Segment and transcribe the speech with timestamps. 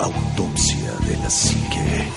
[0.00, 2.08] Autopsia de la Psique.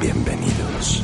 [0.00, 1.02] Bienvenidos.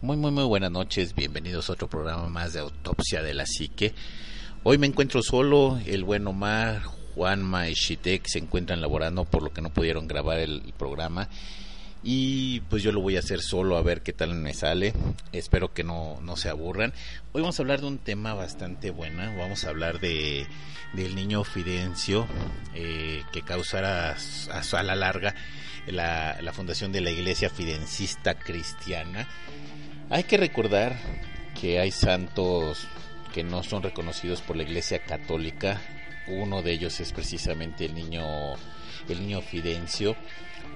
[0.00, 1.14] Muy, muy, muy buenas noches.
[1.14, 3.94] Bienvenidos a otro programa más de Autopsia de la Psique.
[4.62, 5.78] Hoy me encuentro solo.
[5.84, 6.84] El buen Omar,
[7.14, 11.28] Juanma y Shitek se encuentran laborando por lo que no pudieron grabar el programa.
[12.08, 14.94] Y pues yo lo voy a hacer solo a ver qué tal me sale.
[15.32, 16.92] Espero que no, no se aburran.
[17.32, 19.24] Hoy vamos a hablar de un tema bastante bueno.
[19.36, 20.46] Vamos a hablar de
[20.92, 22.28] del niño Fidencio
[22.76, 24.16] eh, que causará
[24.52, 25.34] a, a la larga
[25.88, 29.26] la, la fundación de la iglesia fidencista cristiana.
[30.08, 30.96] Hay que recordar
[31.60, 32.86] que hay santos
[33.34, 35.80] que no son reconocidos por la iglesia católica.
[36.28, 38.22] Uno de ellos es precisamente el niño
[39.08, 40.16] el niño Fidencio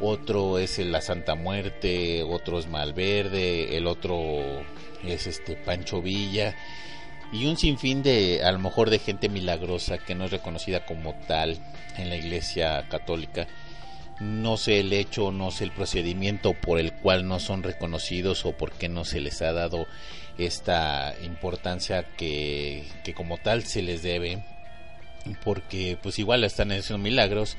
[0.01, 4.41] otro es la Santa Muerte, otro es Malverde, el otro
[5.05, 6.55] es este Pancho Villa
[7.33, 11.15] y un sinfín de a lo mejor de gente milagrosa que no es reconocida como
[11.29, 11.59] tal
[11.97, 13.47] en la Iglesia Católica.
[14.19, 18.53] No sé el hecho, no sé el procedimiento por el cual no son reconocidos o
[18.53, 19.87] por qué no se les ha dado
[20.37, 24.43] esta importancia que, que como tal se les debe,
[25.45, 27.57] porque pues igual están haciendo milagros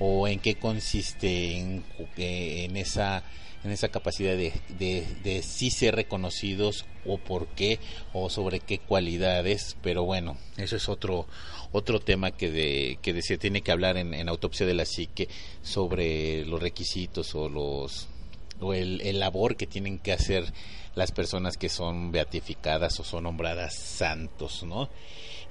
[0.00, 1.84] o en qué consiste en,
[2.16, 3.22] en esa
[3.62, 7.78] en esa capacidad de, de, de, sí ser reconocidos o por qué
[8.14, 11.26] o sobre qué cualidades pero bueno eso es otro
[11.70, 15.28] otro tema que de, que se tiene que hablar en, en, autopsia de la psique
[15.62, 18.08] sobre los requisitos o los
[18.60, 20.52] o el, el labor que tienen que hacer
[20.94, 24.88] las personas que son beatificadas o son nombradas santos no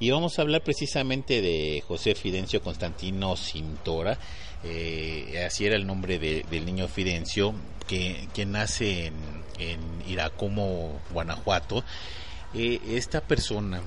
[0.01, 4.17] y vamos a hablar precisamente de José Fidencio Constantino Cintora,
[4.63, 7.53] eh, así era el nombre del niño Fidencio,
[7.85, 9.13] que, que nace en,
[9.59, 9.79] en
[11.11, 11.83] Guanajuato.
[12.53, 13.81] Eh, esta persona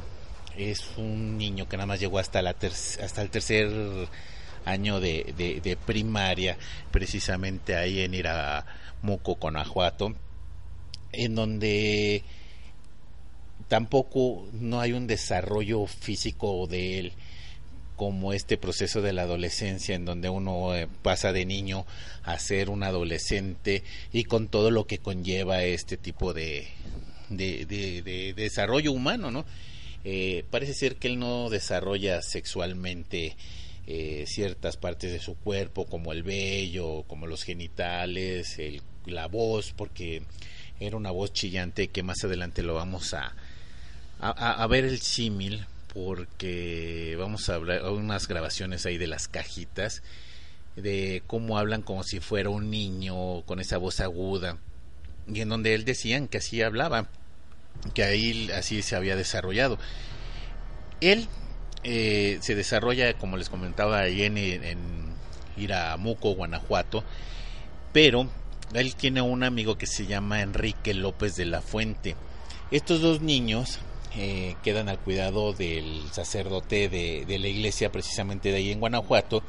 [0.55, 3.70] es un niño que nada más llegó hasta, la hasta el tercer
[4.67, 6.58] año de, de, primaria,
[6.91, 8.13] precisamente ahí en
[9.02, 10.14] Iramuco, Guanajuato,
[11.13, 12.23] en donde
[13.68, 17.13] tampoco no hay un desarrollo físico de él
[17.96, 21.86] como este proceso de la adolescencia en donde uno eh, pasa de niño
[22.24, 26.69] a ser un adolescente y con todo lo que conlleva este tipo de,
[27.29, 29.45] de desarrollo humano, ¿no?
[30.05, 33.36] Eh, parece ser que él no desarrolla sexualmente
[33.86, 39.73] eh, ciertas partes de su cuerpo como el vello, como los genitales, el, la voz,
[39.77, 40.23] porque
[40.80, 43.33] era una voz chillante que más adelante lo vamos a,
[44.20, 50.02] a, ver el símil porque vamos a hablar unas grabaciones ahí de las cajitas
[50.77, 54.58] de cómo hablan como si fuera un niño con esa voz aguda
[55.29, 57.08] y en donde él decían que así hablaba
[57.95, 59.79] que ahí así se había desarrollado.
[61.01, 61.29] Él
[61.84, 64.79] eh, se desarrolla como les comentaba ahí en, en
[65.57, 67.05] Iramuco Guanajuato
[67.92, 68.29] pero
[68.74, 72.16] él tiene un amigo que se llama Enrique López de la Fuente
[72.72, 73.78] estos dos niños
[74.16, 79.42] eh, quedan al cuidado del sacerdote de, la iglesia precisamente de ahí en Guanajuato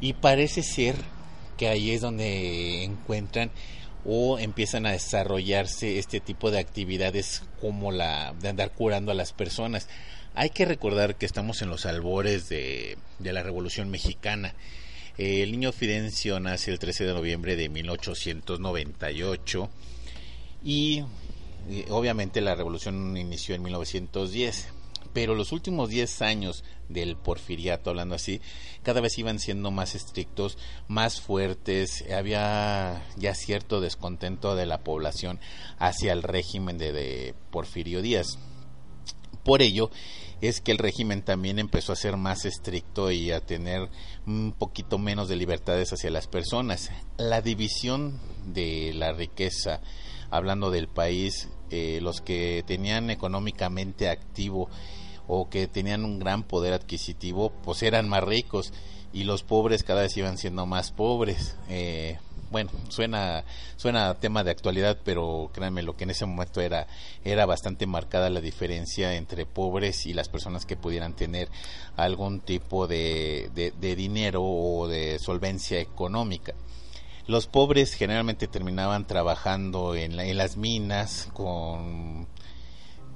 [0.00, 0.96] y parece ser
[1.56, 3.52] que ahí es donde encuentran
[4.04, 9.32] o empiezan a desarrollarse este tipo de actividades como la de andar curando a las
[9.32, 9.88] personas.
[10.34, 14.52] Hay que recordar que estamos en los albores de la Revolución Mexicana.
[15.18, 19.68] El niño Fidencio nace el 13 de noviembre de 1898
[20.64, 21.04] y
[21.90, 24.68] obviamente la revolución inició en 1910,
[25.12, 28.40] pero los últimos 10 años del porfiriato, hablando así,
[28.82, 30.56] cada vez iban siendo más estrictos,
[30.88, 35.40] más fuertes, había ya cierto descontento de la población
[35.78, 38.38] hacia el régimen de Porfirio Díaz.
[39.44, 39.90] Por ello
[40.42, 43.88] es que el régimen también empezó a ser más estricto y a tener
[44.26, 46.90] un poquito menos de libertades hacia las personas.
[47.16, 49.80] La división de la riqueza,
[50.30, 54.68] hablando del país, eh, los que tenían económicamente activo
[55.28, 58.72] o que tenían un gran poder adquisitivo, pues eran más ricos
[59.12, 61.56] y los pobres cada vez iban siendo más pobres.
[61.68, 62.18] Eh,
[62.52, 63.44] bueno, suena,
[63.76, 66.86] suena tema de actualidad, pero créanme lo que en ese momento era,
[67.24, 71.48] era bastante marcada la diferencia entre pobres y las personas que pudieran tener
[71.96, 76.54] algún tipo de, de, dinero o de solvencia económica
[77.26, 82.26] los pobres generalmente terminaban trabajando en, la, en las minas con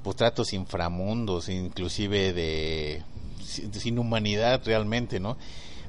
[0.02, 3.02] pues, tratos inframundos, inclusive de
[3.46, 5.36] sin humanidad realmente, ¿no?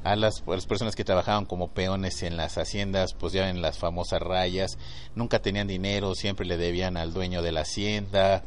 [0.07, 4.21] A las, personas que trabajaban como peones en las haciendas, pues ya en las famosas
[4.21, 4.77] rayas,
[5.15, 8.43] nunca tenían dinero, siempre le debían al dueño de la hacienda,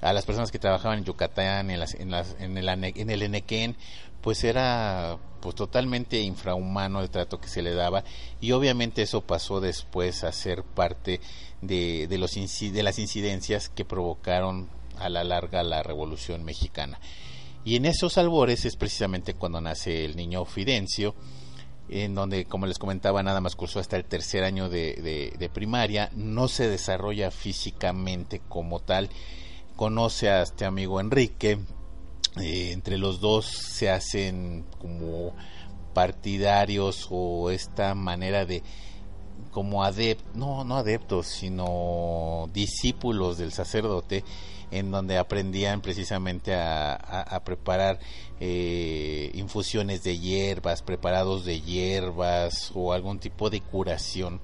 [0.00, 3.22] a las personas que trabajaban en Yucatán, en, las, en, las, en, el, en el
[3.22, 3.76] Enequén,
[4.20, 8.04] pues era pues totalmente infrahumano el trato que se le daba
[8.40, 11.20] y obviamente eso pasó después a ser parte
[11.62, 14.68] de, de, los, de las incidencias que provocaron
[14.98, 17.00] a la larga la Revolución Mexicana.
[17.64, 21.14] Y en esos albores es precisamente cuando nace el niño Fidencio,
[21.90, 26.10] en donde, como les comentaba, nada más cursó hasta el tercer año de, de, primaria,
[26.14, 29.10] no se desarrolla físicamente como tal,
[29.76, 31.58] conoce a este amigo Enrique,
[32.40, 35.34] eh, entre los dos se hacen como
[35.92, 38.62] partidarios o esta manera de
[39.50, 44.22] como adeptos, no, no adeptos, sino discípulos del sacerdote,
[44.70, 47.98] en donde aprendían precisamente a, preparar
[48.38, 54.40] eh, infusiones de hierbas, preparados de hierbas o algún tipo de curación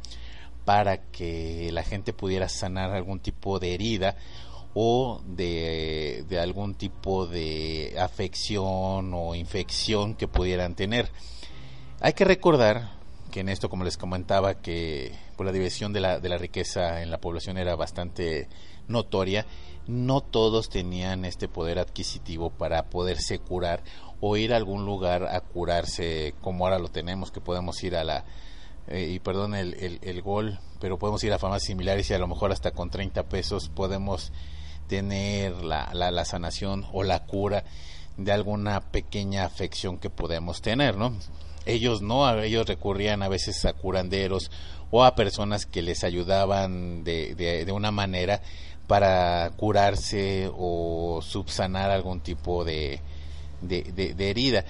[0.64, 4.16] para que la gente pudiera sanar algún tipo de herida
[4.74, 11.10] o de, de algún tipo de afección o infección que pudieran tener.
[12.00, 12.96] Hay que recordar
[13.30, 17.02] que en esto, como les comentaba, que por la división de la, de la riqueza
[17.02, 18.48] en la población era bastante
[18.88, 19.46] notoria,
[19.86, 23.82] no todos tenían este poder adquisitivo para poderse curar
[24.20, 28.04] o ir a algún lugar a curarse como ahora lo tenemos, que podemos ir a
[28.04, 28.24] la,
[28.88, 32.18] eh, y perdón el, el, el, gol, pero podemos ir a farmacias similares y a
[32.18, 34.32] lo mejor hasta con 30 pesos podemos
[34.86, 37.64] tener la, la, la sanación o la cura
[38.16, 41.12] de alguna pequeña afección que podemos tener, ¿no?
[41.66, 44.50] Ellos no, ellos recurrían a veces a curanderos
[44.90, 48.40] o a personas que les ayudaban de, de, de una manera
[48.86, 53.00] para curarse o subsanar algún tipo de,
[53.60, 54.64] de, herida.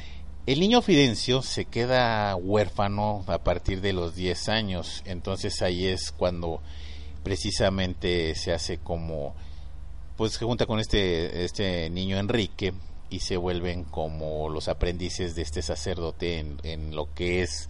[0.47, 6.13] El niño Fidencio se queda huérfano a partir de los 10 años, entonces ahí es
[6.13, 6.61] cuando
[7.25, 9.35] precisamente se hace como,
[10.17, 12.73] pues se junta con este, este niño Enrique
[13.11, 17.69] y se vuelven como los aprendices de este sacerdote en, en lo que es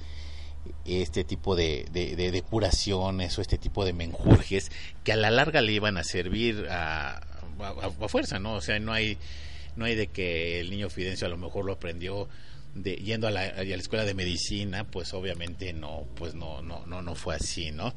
[0.85, 4.71] este tipo de, de, curaciones o este tipo de menjurjes
[5.05, 7.21] que a la larga le iban a servir a,
[7.61, 8.55] a, fuerza, ¿no?
[8.55, 9.19] O sea, no hay,
[9.77, 12.29] no hay de que el niño Fidencio a lo mejor lo aprendió
[12.75, 16.87] de, yendo a la, a la escuela de medicina, pues obviamente no, pues no, no,
[16.87, 17.95] no, no fue así, ¿no?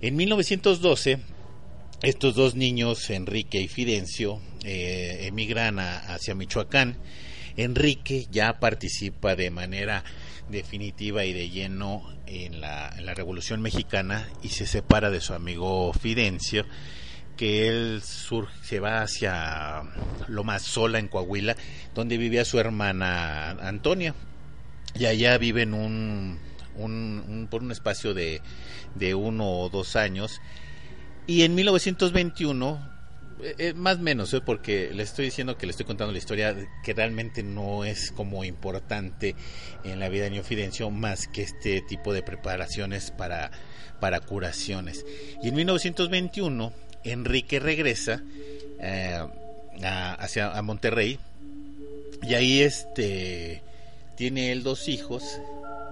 [0.00, 1.18] En 1912,
[2.02, 6.96] estos dos niños, Enrique y Fidencio, eh, emigran hacia Michoacán.
[7.56, 10.04] Enrique ya participa de manera
[10.48, 15.34] definitiva y de lleno en la, en la Revolución Mexicana y se separa de su
[15.34, 16.64] amigo Fidencio
[17.36, 18.02] que él
[18.62, 19.82] se va hacia
[20.26, 21.54] lo más Sola en Coahuila,
[21.94, 24.14] donde vivía su hermana Antonia.
[24.94, 26.38] Y allá viven un,
[26.76, 28.40] un, por un espacio de,
[28.94, 30.40] de uno o dos años.
[31.26, 32.95] Y en 1921
[33.42, 34.40] eh, eh, más menos, ¿eh?
[34.40, 38.44] porque le estoy diciendo que le estoy contando la historia que realmente no es como
[38.44, 39.34] importante
[39.84, 43.50] en la vida de Neofidencio más que este tipo de preparaciones para,
[44.00, 45.04] para curaciones.
[45.42, 46.72] Y en 1921
[47.04, 48.22] Enrique regresa
[49.82, 51.18] a, hacia a Monterrey
[52.22, 53.62] y ahí este
[54.16, 55.40] tiene él dos hijos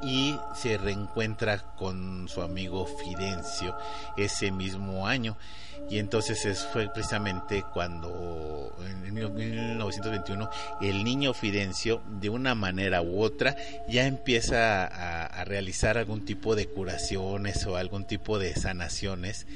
[0.02, 3.76] y se reencuentra con su amigo Fidencio
[4.16, 5.36] ese mismo año
[5.90, 10.50] y entonces es, fue precisamente cuando en 1921
[10.80, 13.56] el niño Fidencio de una manera u otra
[13.88, 19.46] ya empieza a, realizar algún tipo de curaciones o algún tipo de sanaciones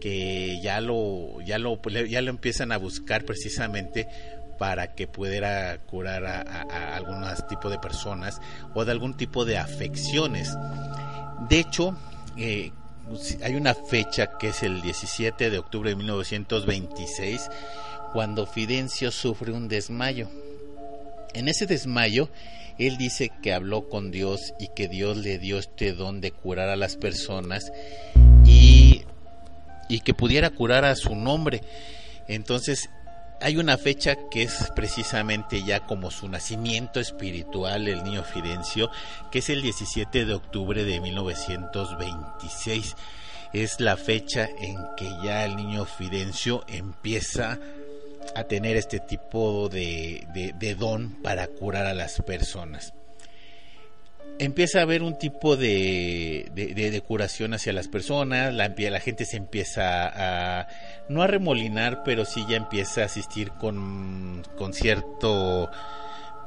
[0.00, 4.06] que ya lo ya lo ya lo empiezan a buscar precisamente
[4.58, 8.40] para que pudiera curar a, a, algún tipo de personas
[8.74, 10.56] o de algún tipo de afecciones.
[11.48, 11.96] De hecho,
[12.36, 12.70] eh,
[13.42, 17.50] hay una fecha que es el 17 de octubre de 1926,
[18.12, 20.28] cuando Fidencio sufre un desmayo.
[21.34, 22.28] En ese desmayo,
[22.78, 26.68] él dice que habló con Dios y que Dios le dio este don de curar
[26.68, 27.72] a las personas
[28.44, 29.02] y,
[29.88, 31.60] y que pudiera curar a su nombre.
[32.28, 32.88] Entonces,
[33.40, 38.90] hay una fecha que es precisamente ya como su nacimiento espiritual, el niño Fidencio,
[39.30, 42.96] que es el 17 de octubre de 1926.
[43.52, 47.58] Es la fecha en que ya el niño Fidencio empieza
[48.34, 50.26] a tener este tipo de,
[50.58, 52.94] de, don para curar a las personas
[54.38, 60.60] empieza a haber un tipo de, de, curación hacia las personas, la, gente se empieza
[60.60, 60.68] a,
[61.08, 65.70] no a remolinar, pero sí ya empieza a asistir con, con cierto,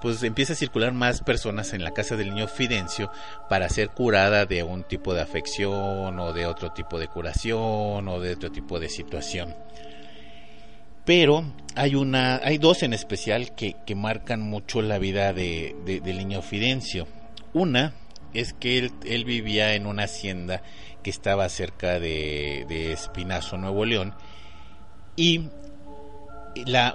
[0.02, 3.12] pues empieza a circular más personas en la casa del niño Fidencio
[3.50, 8.20] para ser curada de un tipo de afección o de otro tipo de curación o
[8.20, 9.56] de otro tipo de situación.
[11.06, 16.18] Pero hay una, hay dos en especial que, que marcan mucho la vida de, del
[16.18, 17.08] niño Fidencio.
[17.58, 17.96] Una
[18.36, 20.62] es que él, vivía en una hacienda
[21.02, 24.14] que estaba cerca de, Espinazo, Nuevo León,
[25.16, 25.50] y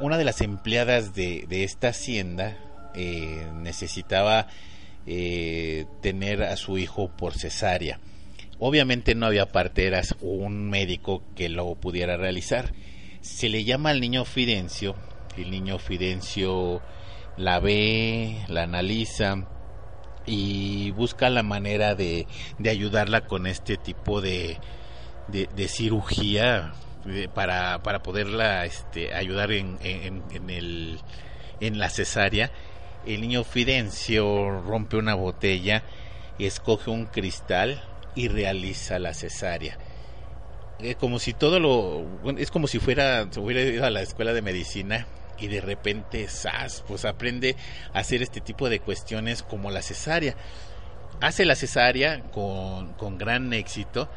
[0.00, 2.56] una de las empleadas de, de esta hacienda
[2.94, 4.46] eh, necesitaba
[5.04, 7.98] eh, tener a su hijo por cesárea.
[8.60, 12.72] Obviamente no había parteras o un médico que lo pudiera realizar.
[13.20, 14.94] Se le llama al niño Fidencio,
[15.36, 16.80] el niño Fidencio
[17.36, 19.48] la ve, la analiza
[20.26, 22.26] y busca la manera de,
[22.58, 24.58] de ayudarla con este tipo de,
[25.28, 26.74] de, cirugía
[27.06, 31.00] eh, para, para poderla este, ayudar en, en, en, el,
[31.60, 32.50] en la cesárea
[33.06, 35.82] el niño Fidencio rompe una botella,
[36.38, 37.82] escoge un cristal
[38.14, 39.76] y realiza la cesárea.
[40.78, 42.04] Es como si todo lo
[42.36, 45.06] es como si fuera hubiera ido a la escuela de medicina
[45.38, 46.84] y de repente ¡zas!
[46.86, 47.56] pues aprende
[47.92, 50.36] a hacer este tipo de cuestiones como la cesárea.
[51.20, 54.10] Hace la cesárea con, con gran éxito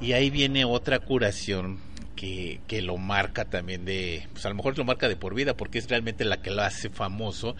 [0.00, 1.80] y ahí viene otra curación
[2.16, 5.56] que, que, lo marca también de, pues a lo mejor lo marca de por vida
[5.56, 7.56] porque es realmente la que lo hace famoso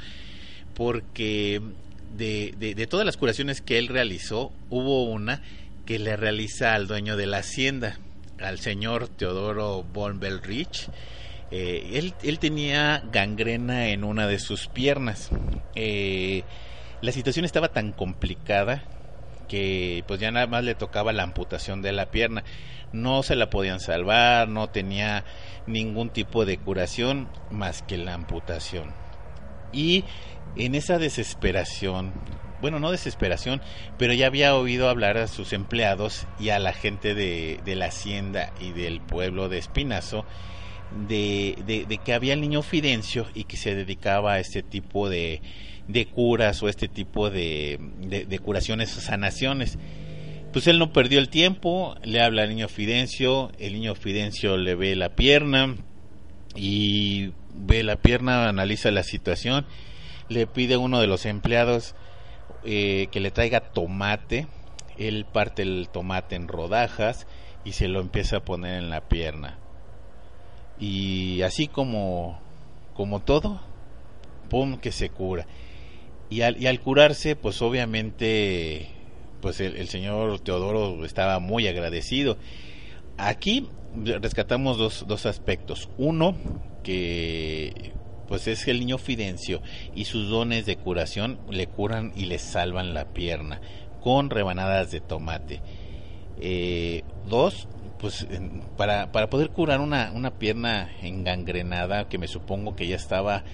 [0.74, 1.60] porque
[2.16, 5.42] de, de, todas las curaciones que él realizó, hubo una
[5.86, 7.98] que le realiza al dueño de la hacienda,
[8.40, 10.88] al señor Teodoro von Belrich.
[11.56, 15.30] Eh, él, tenía gangrena en una de sus piernas.
[15.76, 16.42] Eh,
[17.00, 18.82] la situación estaba tan complicada
[19.46, 22.42] que pues ya nada más le tocaba la amputación de la pierna.
[22.92, 25.24] No se la podían salvar, no tenía
[25.68, 28.92] ningún tipo de curación más que la amputación.
[29.72, 30.02] Y
[30.56, 32.12] en esa desesperación,
[32.62, 33.62] bueno, no desesperación,
[33.96, 38.52] pero ya había oído hablar a sus empleados y a la gente de, la hacienda
[38.58, 40.24] y del pueblo de Espinazo
[41.08, 45.42] de, de, que había el niño Fidencio y que se dedicaba a este tipo de,
[45.88, 49.78] de curas o este tipo de, de, curaciones o sanaciones.
[50.52, 54.74] Pues él no perdió el tiempo, le habla al niño Fidencio, el niño Fidencio le
[54.76, 55.76] ve la pierna
[56.54, 59.66] y ve la pierna, analiza la situación
[60.28, 61.94] le pide a uno de los empleados
[62.64, 64.46] eh, que le traiga tomate,
[64.98, 67.26] él parte el tomate en rodajas
[67.64, 69.58] y se lo empieza a poner en la pierna.
[70.78, 72.38] Y así como,
[72.94, 73.60] como todo,
[74.48, 75.46] pum, que se cura.
[76.30, 78.88] Y al, y al curarse, pues obviamente,
[79.40, 82.38] pues el, señor Teodoro estaba muy agradecido.
[83.16, 85.88] Aquí rescatamos dos, dos aspectos.
[85.98, 86.34] Uno,
[86.82, 87.92] que
[88.26, 89.60] pues es el niño Fidencio
[89.94, 93.60] y sus dones de curación le curan y le salvan la pierna
[94.02, 95.60] con rebanadas de tomate.
[96.40, 97.68] Eh, dos,
[98.04, 98.26] pues
[98.76, 103.44] para, para poder curar una, una pierna engangrenada que me supongo que ya estaba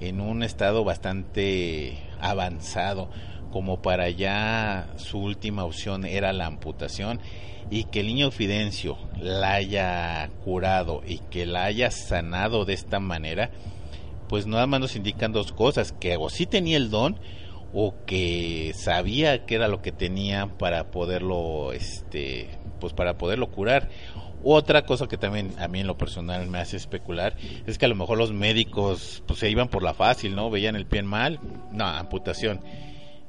[0.00, 3.10] en un estado bastante avanzado
[3.52, 7.20] como para ya su última opción era la amputación
[7.68, 13.00] y que el niño Fidencio la haya curado y que la haya sanado de esta
[13.00, 13.50] manera,
[14.30, 17.20] pues nada más nos indican dos cosas, que o sí tenía el don
[17.74, 23.88] o que sabía que era lo que tenía para poderlo este pues para poderlo curar.
[24.42, 27.88] Otra cosa que también a mí en lo personal me hace especular es que a
[27.88, 30.50] lo mejor los médicos pues se iban por la fácil, ¿no?
[30.50, 31.38] Veían el pie mal,
[31.70, 32.60] no, amputación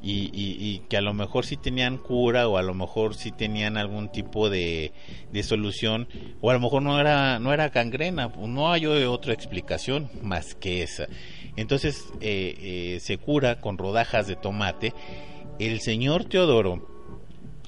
[0.04, 4.10] y, que a lo mejor sí tenían cura o a lo mejor sí tenían algún
[4.10, 4.94] tipo de,
[5.32, 6.08] de solución
[6.42, 10.82] o a lo mejor no era no era gangrena no hay otra explicación más que
[10.82, 11.08] esa
[11.56, 12.56] entonces eh,
[12.96, 14.94] eh, se cura con rodajas de tomate
[15.60, 16.91] el señor Teodoro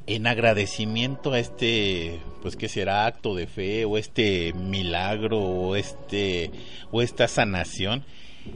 [0.06, 6.52] en agradecimiento a este pues que será acto de fe o este milagro o este
[6.92, 8.04] o esta sanación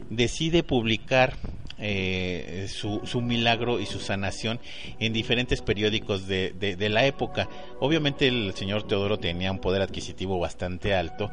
[0.09, 1.37] decide publicar
[1.79, 4.59] eh, su, su, milagro y su sanación
[4.99, 7.47] en diferentes periódicos de, de, la época.
[7.79, 11.29] Obviamente el señor Teodoro tenía un poder adquisitivo bastante alto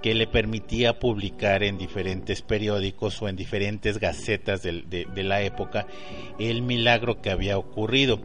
[0.00, 5.88] que le permitía publicar en diferentes periódicos o en diferentes gacetas de, de la época
[6.38, 8.20] el milagro que había ocurrido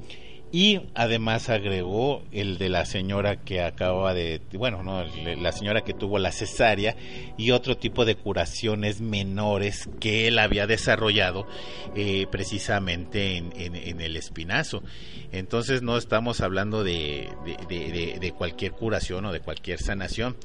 [0.53, 5.95] y además agregó el de la señora que acaba de, bueno, no, la señora que
[5.95, 6.95] tuvo la cesárea
[7.39, 11.47] y otro tipo de curaciones menores que él había desarrollado
[11.95, 14.83] eh, precisamente en, en, el espinazo.
[15.31, 17.29] Entonces no estamos hablando de,
[17.67, 20.37] de, de, cualquier curación o de cualquier sanación.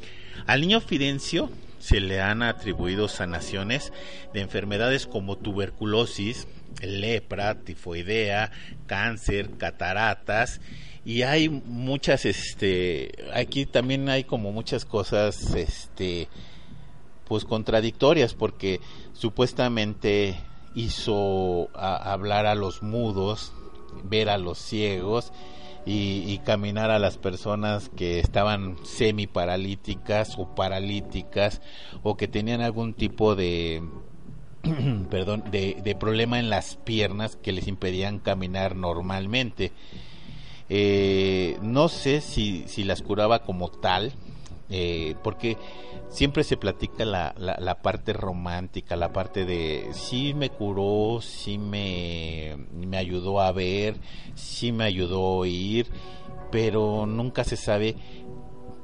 [0.47, 3.92] Al niño Fidencio se le han atribuido sanaciones
[4.32, 6.47] de enfermedades como tuberculosis,
[6.82, 8.50] lepra, tifoidea,
[8.87, 10.61] cáncer, cataratas
[11.04, 16.28] y hay muchas este aquí también hay como muchas cosas este
[17.26, 18.80] pues contradictorias porque
[19.12, 20.37] supuestamente
[20.75, 23.52] hizo hablar a los mudos,
[24.04, 25.32] ver a los ciegos
[25.90, 31.62] y, caminar a las personas que estaban semi paralíticas o paralíticas
[32.02, 33.83] o que tenían algún tipo de
[35.11, 39.73] perdón de, problema en las piernas que les impedían caminar normalmente.
[40.68, 44.12] Eh, no sé si, si las curaba como tal
[44.70, 45.56] eh, porque
[46.08, 52.56] siempre se platica la, la, parte romántica, la parte de sí me curó, sí me,
[52.72, 53.96] me ayudó a ver,
[54.34, 55.87] sí me ayudó a oír,
[56.50, 57.96] pero nunca se sabe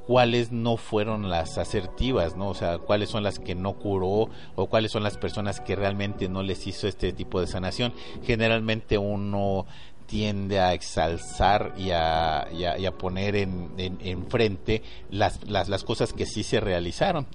[0.05, 2.49] cuáles no fueron las asertivas, ¿no?
[2.49, 6.29] O sea, cuáles son las que no curó o cuáles son las personas que realmente
[6.29, 7.93] no les hizo este tipo de sanación.
[8.23, 9.65] Generalmente uno
[10.05, 16.13] tiende a exalzar y a, y a, poner en, en, frente las, las, las, cosas
[16.13, 17.27] que sí se realizaron.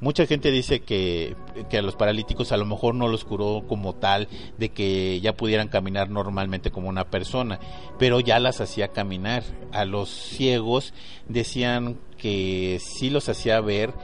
[0.00, 1.36] Mucha gente dice que,
[1.70, 4.26] que, a los paralíticos a lo mejor no los curó como tal,
[4.58, 7.60] de que ya pudieran caminar normalmente como una persona,
[8.00, 9.44] pero ya las hacía caminar.
[9.70, 10.92] A los ciegos
[11.28, 13.94] decían que sí los hacía ver,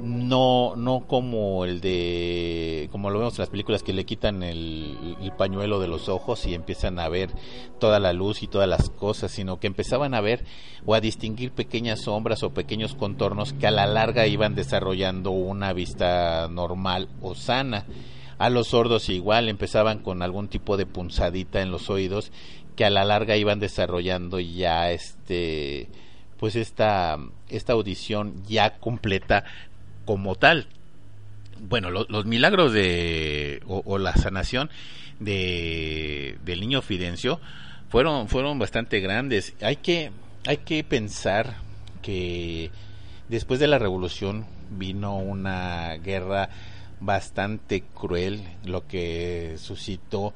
[0.00, 4.96] no no como el de como lo vemos en las películas que le quitan el,
[5.36, 7.30] pañuelo de los ojos y empiezan a ver
[7.78, 10.44] toda la luz y todas las cosas sino que empezaban a ver
[10.84, 15.72] o a distinguir pequeñas sombras o pequeños contornos que a la larga iban desarrollando una
[15.72, 17.84] vista normal o sana.
[18.38, 22.32] A los sordos igual empezaban con algún tipo de punzadita en los oídos
[22.76, 25.88] que a la larga iban desarrollando ya este
[26.38, 27.18] pues esta,
[27.48, 29.44] esta audición ya completa
[30.08, 30.68] como tal.
[31.60, 34.70] Bueno, los milagros de o, la sanación
[35.20, 37.40] de del niño Fidencio
[37.90, 39.52] fueron fueron bastante grandes.
[39.60, 40.10] Hay que
[40.46, 41.56] hay que pensar
[42.00, 42.70] que
[43.28, 46.48] después de la revolución vino una guerra
[47.00, 50.32] bastante cruel, lo que suscitó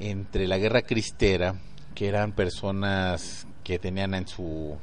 [0.00, 1.54] entre la guerra cristera,
[1.94, 4.76] que eran personas que tenían en su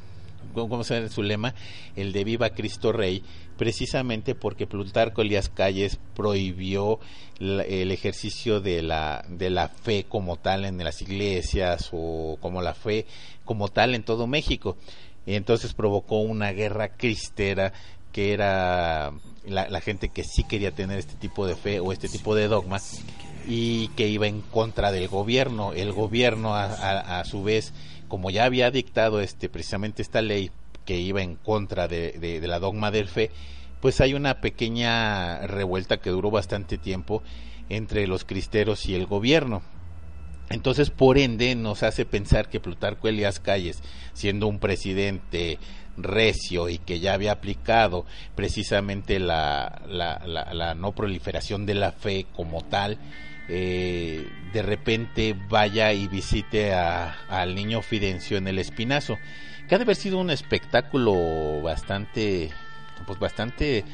[0.54, 1.54] ¿cómo se llama su lema?
[1.96, 3.24] El de Viva Cristo Rey,
[3.62, 7.00] precisamente porque Plutarco Elías Calles prohibió
[7.40, 12.74] el ejercicio de la, de la fe como tal en las iglesias o como la
[12.74, 13.06] fe
[13.46, 14.78] como tal en todo México.
[15.28, 17.72] Y entonces provocó una guerra cristera
[18.12, 19.14] que era
[19.46, 23.04] la, gente que sí quería tener este tipo de fe o este tipo de dogmas
[23.48, 25.74] y que iba en contra del gobierno.
[25.74, 27.74] El gobierno a su vez
[28.12, 30.52] como ya había dictado este precisamente esta ley
[30.86, 33.32] que iba en contra de, la dogma del fe,
[33.82, 37.24] pues hay una pequeña revuelta que duró bastante tiempo
[37.70, 39.62] entre los cristeros y el gobierno.
[40.50, 43.82] Entonces, por ende, nos hace pensar que Plutarco Elias Calles,
[44.14, 45.60] siendo un presidente
[45.98, 52.26] recio y que ya había aplicado precisamente la, la, la no proliferación de la fe
[52.34, 53.00] como tal,
[53.54, 59.18] eh, de repente vaya y visite al niño Fidencio en el Espinazo,
[59.72, 62.50] que ha de haber sido un espectáculo bastante,
[63.08, 63.86] pues bastante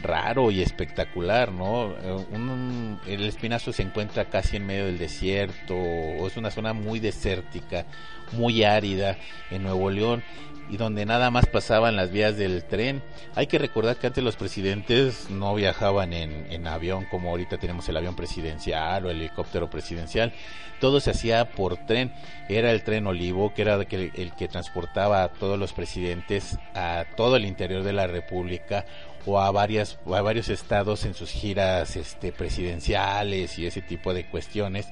[0.00, 1.90] raro y espectacular, ¿no?
[1.90, 7.84] Eh, el Espinazo se encuentra casi en medio del desierto, es una zona muy desértica,
[8.30, 9.18] muy árida
[9.50, 10.22] en Nuevo León
[10.70, 13.02] y donde nada más pasaban las vías del tren.
[13.34, 17.96] Hay que recordar que antes los presidentes no viajaban en, avión como ahorita tenemos el
[17.96, 20.32] avión presidencial o el helicóptero presidencial.
[20.80, 22.12] Todo se hacía por tren.
[22.48, 27.36] Era el tren Olivo, que era el que transportaba a todos los presidentes a todo
[27.36, 28.84] el interior de la República
[29.26, 34.26] o a varias a varios estados en sus giras este presidenciales y ese tipo de
[34.26, 34.88] cuestiones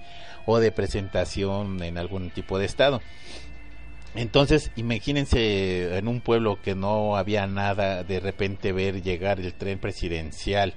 [0.47, 3.01] o de presentación en algún tipo de estado.
[4.15, 9.79] Entonces, imagínense en un pueblo que no había nada, de repente ver llegar el tren
[9.79, 10.75] presidencial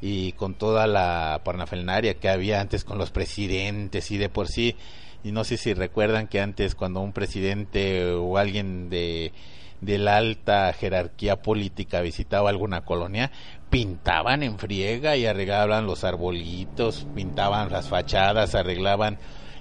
[0.00, 4.76] y con toda la parnafalnaria que había antes con los presidentes y de por sí,
[5.24, 9.32] y no sé si recuerdan que antes cuando un presidente o alguien de,
[9.80, 13.32] de la alta jerarquía política visitaba alguna colonia,
[13.70, 19.18] pintaban en friega y arreglaban los arbolitos, pintaban las fachadas, arreglaban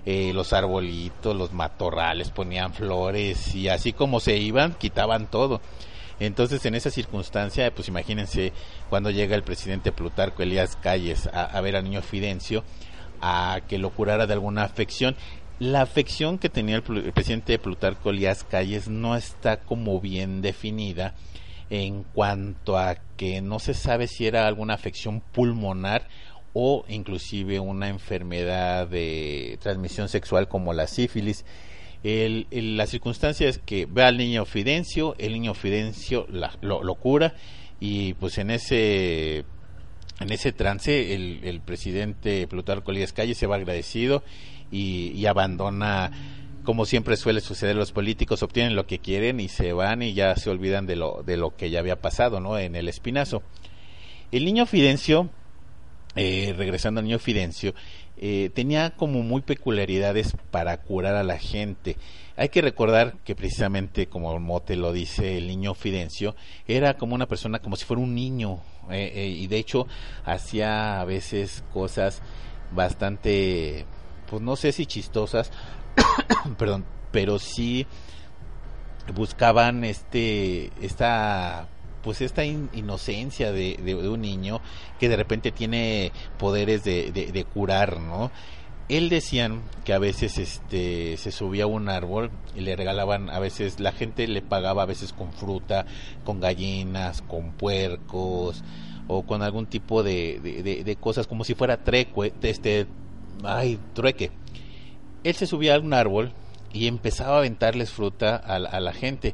[0.10, 5.60] eh, los arbolitos, los matorrales, ponían flores y así como se iban, quitaban todo.
[6.22, 8.54] Entonces, en esa circunstancia, pues imagínense
[8.90, 12.64] cuando llega el presidente Plutarco Elías Calles a, ver al niño Fidencio,
[13.20, 15.18] a que lo curara de alguna afección.
[15.60, 21.16] La afección que tenía el, el, presidente Plutarco Elías Calles no está como bien definida
[21.70, 26.08] en cuanto a que no se sabe si era alguna afección pulmonar
[26.60, 31.46] o inclusive una enfermedad de transmisión sexual como la sífilis.
[32.04, 36.26] El, la circunstancia es que ve al niño Fidencio, el niño Fidencio
[36.62, 37.36] lo, cura
[37.80, 39.46] y pues en ese
[40.20, 44.24] en ese trance el, el presidente Plutarco Elías Calle se va agradecido
[44.72, 46.12] y, y abandona
[46.64, 50.36] como siempre suele suceder, los políticos obtienen lo que quieren y se van y ya
[50.38, 52.58] se olvidan de lo, de lo que ya había pasado, ¿no?
[52.58, 53.44] En el espinazo.
[54.32, 55.30] El niño Fidencio,
[56.18, 57.74] eh, regresando al niño Fidencio,
[58.18, 61.98] eh, tenía como muy peculiaridades para curar a la gente.
[62.36, 66.36] Hay que recordar que precisamente, como mote lo dice, el niño Fidencio
[66.68, 69.86] era como una persona, como si fuera un niño, eh, y de hecho
[70.26, 72.22] hacía a veces cosas
[72.72, 73.86] bastante,
[74.30, 75.52] pues no sé si chistosas,
[76.58, 77.86] perdón, pero sí
[79.14, 81.68] buscaban este esta
[82.04, 84.62] pues esta inocencia de, un niño
[85.00, 88.32] que de repente tiene poderes de, de, curar, ¿no?
[88.90, 93.40] Él decían que a veces este se subía a un árbol y le regalaban a
[93.40, 95.86] veces la gente le pagaba a veces con fruta,
[96.24, 98.64] con gallinas, con puercos
[99.08, 102.88] o con algún tipo de, cosas como si fuera treque, este
[103.44, 104.32] ay, trueque
[105.28, 106.32] él se subía a un árbol
[106.72, 109.34] y empezaba a aventarles fruta a, la gente.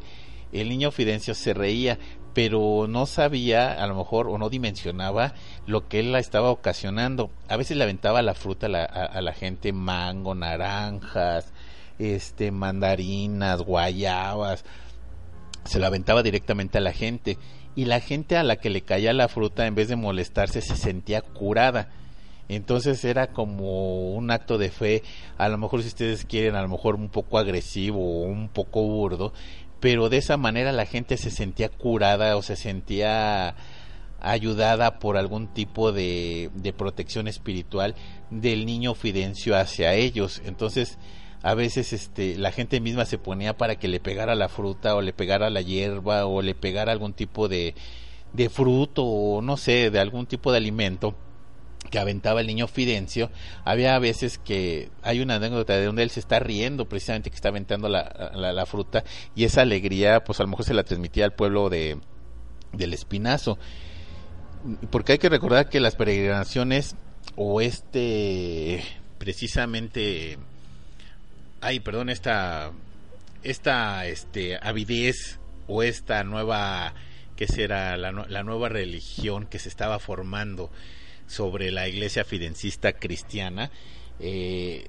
[0.52, 2.00] El niño Fidencio se reía,
[2.34, 5.34] pero no sabía, a lo mejor, o no dimensionaba
[5.68, 7.30] lo que él la estaba ocasionando.
[7.48, 11.54] A veces le aventaba la fruta a la, gente, mango, naranjas,
[12.00, 14.66] este, mandarinas, guayabas.
[15.64, 17.38] Se la aventaba directamente a la gente.
[17.76, 20.76] Y la gente a la que le caía la fruta, en vez de molestarse, se
[20.76, 21.90] sentía curada
[22.50, 25.04] entonces era como un acto de fe,
[25.38, 28.84] a lo mejor si ustedes quieren, a lo mejor un poco agresivo o un poco
[28.84, 29.34] burdo,
[29.84, 33.54] pero de esa manera la gente se sentía curada o se sentía
[34.22, 37.94] ayudada por algún tipo de, protección espiritual
[38.30, 40.42] del niño Fidencio hacia ellos.
[40.46, 40.98] Entonces,
[41.42, 45.02] a veces este la gente misma se ponía para que le pegara la fruta o
[45.02, 47.76] le pegara la hierba o le pegara algún tipo de,
[48.32, 51.14] de fruto o no sé, de algún tipo de alimento
[51.94, 53.30] que aventaba el niño Fidencio,
[53.66, 57.50] había veces que hay una anécdota de donde él se está riendo precisamente que está
[57.50, 59.04] aventando la, la, fruta
[59.36, 62.00] y esa alegría pues a lo mejor se la transmitía al pueblo de
[62.72, 63.60] del Espinazo.
[64.90, 66.96] Porque hay que recordar que las peregrinaciones
[67.36, 68.84] o este
[69.20, 70.40] precisamente
[71.62, 72.72] ay perdón esta
[73.44, 76.96] esta este avidez o esta nueva
[77.36, 80.72] que será la, la nueva religión que se estaba formando
[81.34, 83.72] sobre la iglesia fidencista cristiana,
[84.20, 84.88] eh,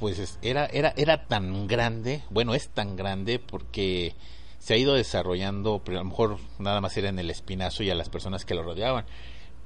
[0.00, 4.14] pues era, era, era tan grande, bueno, es tan grande porque
[4.58, 7.90] se ha ido desarrollando, pero a lo mejor nada más era en el espinazo y
[7.90, 9.04] a las personas que lo rodeaban,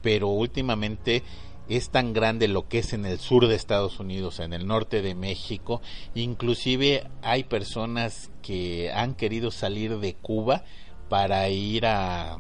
[0.03, 1.23] pero últimamente
[1.69, 5.03] es tan grande lo que es en el sur de Estados Unidos, en el norte
[5.03, 5.81] de México,
[6.15, 10.65] inclusive hay personas que han querido salir de Cuba
[11.09, 12.39] para ir a,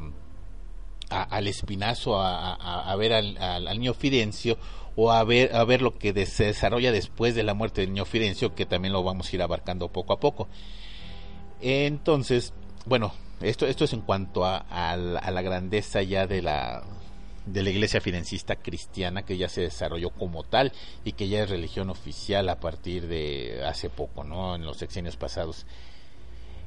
[1.12, 4.59] al espinazo a, ver al, niño Fidencio
[4.96, 8.05] o a ver, a ver lo que se desarrolla después de la muerte del niño
[8.05, 10.48] Fidencio, que también lo vamos a ir abarcando poco a poco.
[11.61, 12.53] Entonces,
[12.87, 16.83] bueno, esto, esto es en cuanto a, la, grandeza ya de la,
[17.46, 20.72] de la iglesia fidencista cristiana que ya se desarrolló como tal
[21.05, 24.55] y que ya es religión oficial a partir de hace poco, ¿no?
[24.55, 25.66] En los sexenios pasados.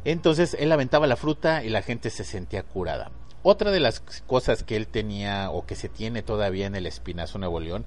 [0.04, 3.12] Entonces él aventaba la fruta y la gente se sentía curada.
[3.48, 7.38] Otra de las cosas que él tenía o que se tiene todavía en el Espinazo
[7.38, 7.86] Nuevo León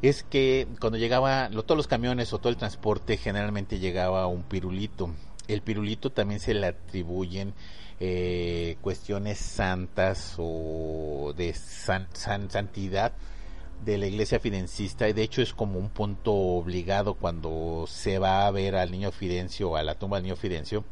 [0.00, 5.10] es que cuando llegaba, todos los camiones o todo el transporte generalmente llegaba un pirulito.
[5.48, 7.52] El pirulito también se le atribuyen
[7.98, 13.10] eh, cuestiones santas o de santidad
[13.84, 18.46] de la iglesia fidencista y de hecho es como un punto obligado cuando se va
[18.46, 20.84] a ver al niño Fidencio o a la tumba del niño Fidencio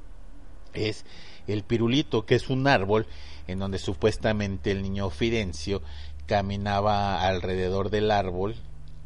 [0.73, 1.05] es
[1.47, 3.07] el pirulito que es un árbol
[3.51, 5.83] en donde supuestamente el niño Fidencio
[6.27, 8.55] caminaba alrededor del árbol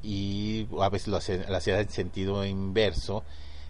[0.02, 3.24] y a veces lo hacía, en sentido inverso,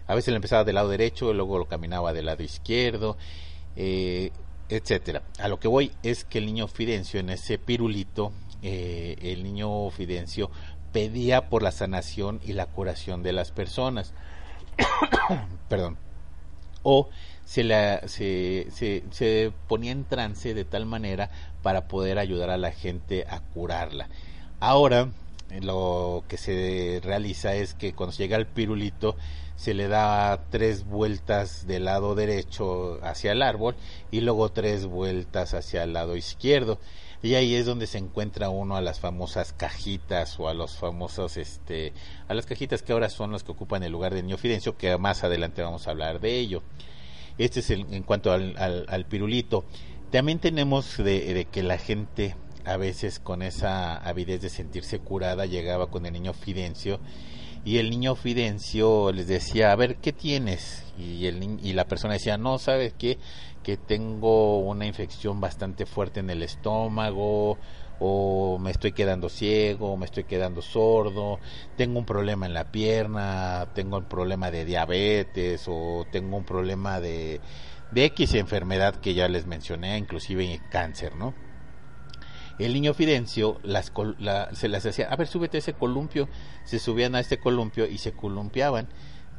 [0.07, 3.17] a veces lo empezaba del lado derecho, y luego lo caminaba del lado izquierdo,
[3.75, 4.31] eh,
[4.67, 5.23] etcétera.
[5.39, 9.89] A lo que voy es que el niño Fidencio en ese pirulito, eh, el niño
[9.91, 10.51] Fidencio
[10.91, 14.13] pedía por la sanación y la curación de las personas.
[15.69, 15.97] Perdón.
[16.83, 17.09] O
[17.45, 21.29] se, la, se, se, ponía en trance de tal manera
[21.61, 24.09] para poder ayudar a la gente a curarla.
[24.59, 25.09] Ahora
[25.61, 29.15] lo que se realiza es que cuando llega el pirulito
[29.55, 33.75] se le da tres vueltas del lado derecho hacia el árbol
[34.11, 36.79] y luego tres vueltas hacia el lado izquierdo
[37.23, 41.37] y ahí es donde se encuentra uno a las famosas cajitas o a los famosos
[41.37, 41.93] este
[42.27, 44.97] a las cajitas que ahora son las que ocupan el lugar de niño Fidencio que
[44.97, 46.61] más adelante vamos a hablar de ello
[47.37, 49.65] este es en cuanto al, al, pirulito.
[50.11, 55.87] También tenemos de, que la gente a veces con esa avidez de sentirse curada llegaba
[55.87, 56.99] con el niño Fidencio
[57.63, 60.83] y el niño Fidencio les decía, a ver, ¿qué tienes?
[60.97, 63.17] Y, el, y la persona decía, no, ¿sabes qué?
[63.63, 67.57] Que tengo una infección bastante fuerte en el estómago,
[67.99, 71.39] o me estoy quedando ciego, me estoy quedando sordo,
[71.77, 76.99] tengo un problema en la pierna, tengo un problema de diabetes, o tengo un problema
[76.99, 77.41] de,
[77.91, 81.33] de X enfermedad que ya les mencioné, inclusive cáncer, ¿no?
[82.57, 83.91] el niño Fidencio las,
[84.53, 86.29] se las hacía, a ver, súbete a ese columpio,
[86.63, 88.87] se subían a este columpio y se columpiaban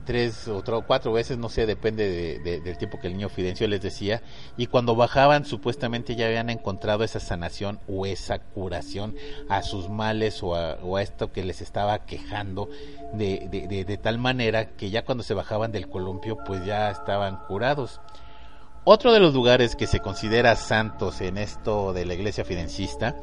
[0.07, 4.23] tres o cuatro veces, no sé, depende del tiempo que el niño Fidencio les decía,
[4.57, 9.15] y cuando bajaban supuestamente ya habían encontrado esa sanación o esa curación
[9.51, 12.71] a sus males o a, esto que les estaba quejando
[13.13, 13.49] de,
[13.87, 18.01] de tal manera que ya cuando se bajaban del columpio pues ya estaban curados.
[18.85, 23.17] Otro de los lugares que se considera santos en esto de la iglesia fidencista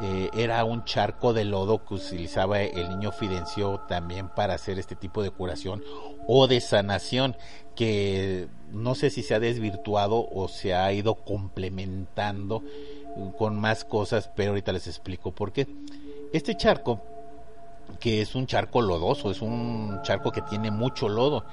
[0.00, 4.96] eh, era un charco de lodo que utilizaba el niño Fidencio también para hacer este
[4.96, 5.82] tipo de curación
[6.26, 7.36] o de sanación
[7.76, 12.62] que no sé si se ha desvirtuado o se ha ido complementando
[13.38, 15.68] con más cosas, pero ahorita les explico por qué.
[16.32, 17.00] Este charco,
[18.00, 21.44] que es un charco lodoso, es un charco que tiene mucho lodo,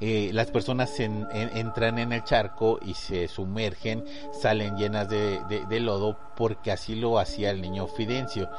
[0.00, 6.72] eh, las personas entran en el charco y se sumergen, salen llenas de, lodo porque
[6.72, 8.50] así lo hacía el niño Fidencio.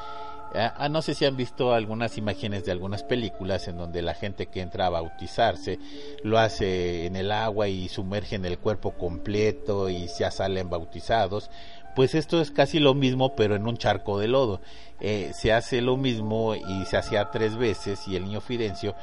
[0.89, 4.61] No sé si han visto algunas imágenes de algunas películas en donde la gente que
[4.61, 5.79] entra a bautizarse
[6.23, 11.49] lo hace en el agua y sumergen el cuerpo completo y ya salen bautizados.
[11.93, 14.61] Pues esto es casi lo mismo pero en un charco de lodo.
[15.01, 18.95] Eh, se hace lo mismo y se hacía tres veces y el niño Fidencio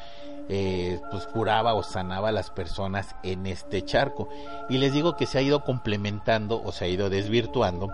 [0.48, 4.28] eh, pues curaba o sanaba a las personas en este charco.
[4.68, 7.88] Y les digo que se ha ido complementando o se ha ido desvirtuando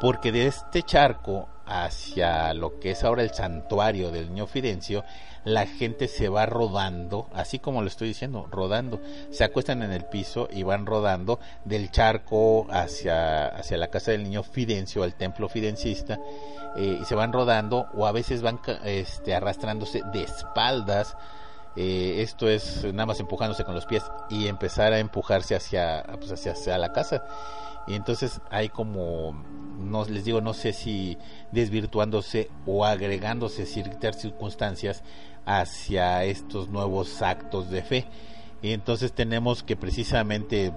[0.00, 5.04] porque de este charco hacia lo que es ahora el santuario del niño Fidencio,
[5.44, 9.00] la gente se va rodando, así como lo estoy diciendo, rodando.
[9.30, 14.24] Se acuestan en el piso y van rodando del charco hacia, hacia la casa del
[14.24, 16.18] niño Fidencio, al templo fidencista,
[16.76, 21.16] eh, y se van rodando o a veces van este, arrastrándose de espaldas
[21.76, 26.32] eh, esto es nada más empujándose con los pies y empezar a empujarse hacia, pues
[26.32, 27.22] hacia, la casa.
[27.86, 29.44] Y entonces hay como,
[29.78, 31.18] no les digo, no sé si
[31.52, 35.04] desvirtuándose o agregándose ciertas circunstancias
[35.44, 38.06] hacia estos nuevos actos de fe.
[38.62, 40.72] Y entonces tenemos que precisamente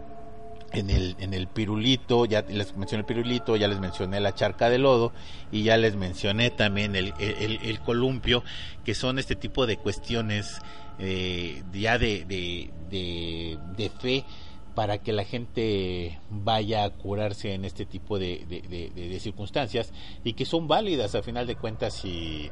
[0.74, 4.70] en el, en el pirulito, ya les mencioné el pirulito, ya les mencioné la charca
[4.70, 5.14] de lodo
[5.50, 8.44] y ya les mencioné también el, el columpio,
[8.84, 10.62] que son este tipo de cuestiones
[11.00, 14.26] eh, ya de, de, fe
[14.76, 19.92] para que la gente vaya a curarse en este tipo de, de, circunstancias
[20.24, 22.50] y que son válidas a final de cuentas si,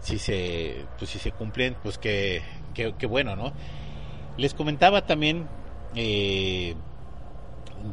[0.00, 2.42] si, se, pues si se cumplen, pues que,
[2.74, 3.52] que, bueno, ¿no?
[4.36, 5.46] Les comentaba también
[5.94, 6.74] eh,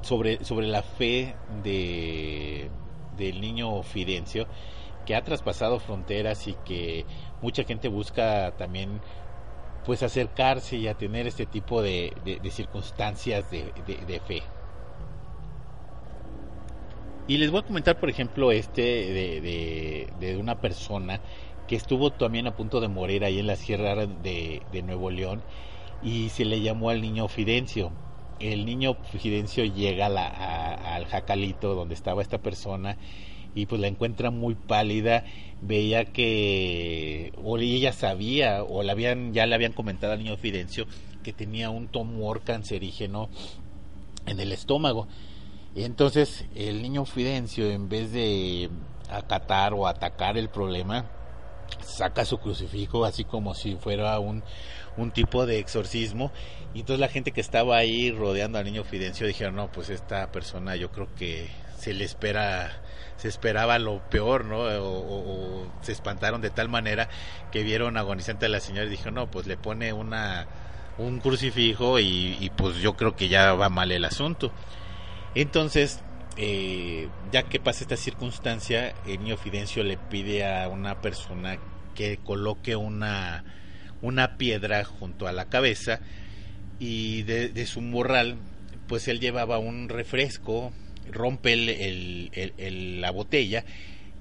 [0.02, 2.70] sobre, sobre la fe de,
[3.18, 4.48] del niño Fidencio
[5.06, 7.06] que ha traspasado fronteras y que
[7.42, 9.02] mucha gente busca también
[9.86, 12.14] pues acercarse y a tener este tipo de,
[12.52, 14.44] circunstancias de, fe.
[17.28, 18.82] Y les voy a comentar, por ejemplo, este
[20.20, 21.20] de, una persona
[21.68, 25.42] que estuvo también a punto de morir ahí en la sierra de, Nuevo León
[26.04, 27.92] y se le llamó al niño Fidencio.
[28.40, 32.98] El niño Fidencio llega al jacalito donde estaba esta persona
[33.56, 35.26] y pues la encuentra muy pálida.
[35.62, 40.88] Veía que o ella sabía o le habían ya le habían comentado al niño Fidencio
[41.24, 43.30] que tenía un tumor cancerígeno
[44.26, 45.08] en el estómago.
[45.76, 48.70] Entonces el niño Fidencio en vez de
[49.10, 51.06] acatar o atacar el problema
[51.82, 54.44] saca su crucifijo así como si fuera un,
[54.98, 56.32] un tipo de exorcismo.
[56.74, 60.32] Y entonces la gente que estaba ahí rodeando al niño Fidencio dijeron no pues esta
[60.32, 62.82] persona yo creo que se le espera
[63.22, 64.62] se esperaba lo peor, ¿no?
[64.62, 67.08] O, se espantaron de tal manera
[67.52, 70.48] que vieron agonizante a la señora y dijo, no, pues le pone una
[70.98, 74.52] un crucifijo y, pues yo creo que ya va mal el asunto.
[75.36, 76.00] Entonces,
[76.36, 81.60] eh, ya que pasa esta circunstancia, el niño Fidencio le pide a una persona
[81.94, 83.44] que coloque una,
[84.02, 86.00] una piedra junto a la cabeza
[86.80, 88.38] y de, de su morral,
[88.88, 90.72] pues él llevaba un refresco
[91.10, 93.66] rompe el, la botella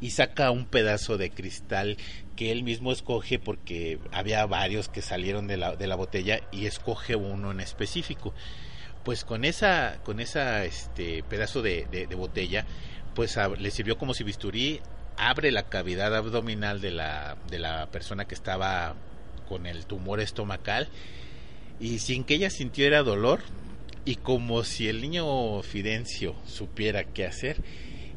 [0.01, 1.97] y saca un pedazo de cristal
[2.37, 6.67] que él mismo escoge porque había varios que salieron de la, de la botella y
[6.67, 8.33] escoge uno en específico.
[9.05, 12.67] Pues con esa, con esa este pedazo de, de, botella,
[13.15, 14.81] pues le sirvió como si bisturí,
[15.17, 18.95] abre la cavidad abdominal de la, de la persona que estaba
[19.49, 20.89] con el tumor estomacal
[21.81, 23.41] y sin que ella sintiera dolor
[24.05, 27.63] y como si el niño Fidencio supiera qué hacer,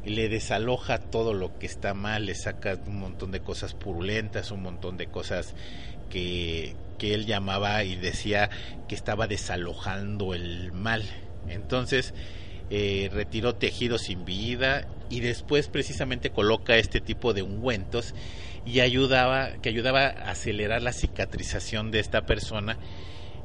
[0.04, 4.62] le desaloja todo lo que está mal, le saca un montón de cosas purulentas, un
[4.62, 5.54] montón de cosas
[6.10, 8.50] que, que él llamaba y decía
[8.88, 11.04] que estaba desalojando el mal.
[11.48, 12.14] Entonces
[12.70, 18.14] eh, retiró tejido sin vida y después precisamente coloca este tipo de ungüentos
[18.66, 22.78] y ayudaba que ayudaba a acelerar la cicatrización de esta persona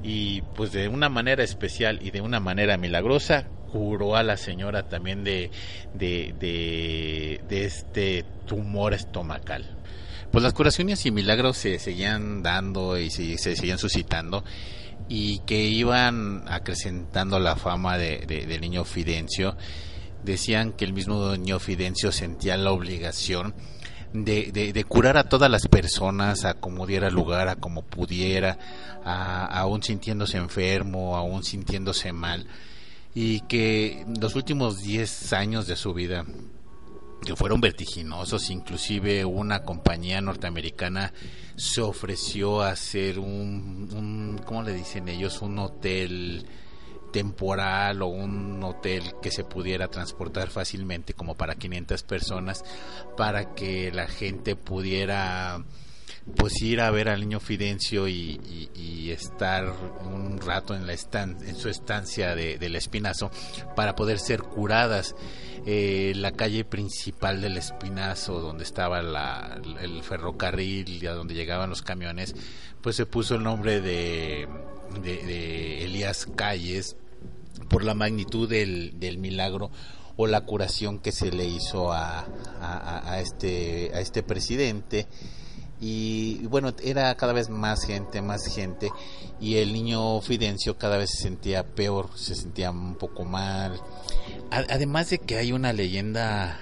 [0.03, 4.89] y pues de una manera especial y de una manera milagrosa curó a la señora
[4.89, 5.51] también de,
[5.93, 6.33] de,
[7.47, 9.77] de, este tumor estomacal.
[10.31, 14.43] Pues las curaciones y milagros se seguían dando y se, se seguían suscitando
[15.07, 19.55] y que iban acrecentando la fama de, del niño Fidencio.
[20.23, 23.53] Decían que el mismo niño Fidencio sentía la obligación
[24.13, 28.57] de, de, curar a todas las personas a como diera lugar, a como pudiera,
[29.03, 32.47] a, aún sintiéndose enfermo, aún sintiéndose mal,
[33.13, 36.25] y que los últimos 10 años de su vida
[37.25, 41.13] que fueron vertiginosos, inclusive una compañía norteamericana
[41.55, 45.41] se ofreció a hacer un, un ¿cómo le dicen ellos?
[45.41, 46.45] Un hotel
[47.11, 52.63] temporal o un hotel que se pudiera transportar fácilmente como para 500 personas
[53.17, 55.63] para que la gente pudiera
[56.35, 58.39] pues ir a ver al niño Fidencio y,
[59.09, 59.73] estar
[60.05, 63.31] un rato en la en su estancia de, del Espinazo
[63.75, 65.15] para poder ser curadas.
[65.65, 71.69] Eh, la calle principal del Espinazo donde estaba la, el ferrocarril y a donde llegaban
[71.69, 72.35] los camiones
[72.81, 74.47] pues se puso el nombre de
[75.01, 76.95] de, Elías Calles
[77.69, 79.71] por la magnitud del, del, milagro
[80.17, 82.25] o la curación que se le hizo a,
[82.61, 85.07] a, este, a este presidente
[85.81, 88.91] y bueno, era cada vez más gente, más gente
[89.39, 93.79] y el niño Fidencio cada vez se sentía peor, se sentía un poco mal.
[94.51, 96.59] Además de que hay una leyenda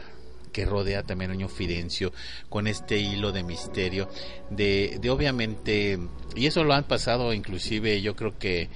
[0.58, 2.12] que rodea también al niño Fidencio
[2.50, 4.10] con este hilo de misterio
[4.50, 6.00] de, de obviamente
[6.36, 8.68] y eso lo han pasado inclusive yo creo que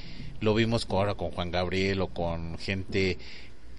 [0.41, 3.17] lo vimos ahora con Juan Gabriel o con gente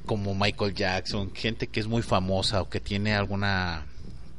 [0.04, 3.86] como Michael Jackson gente que es muy famosa o que tiene alguna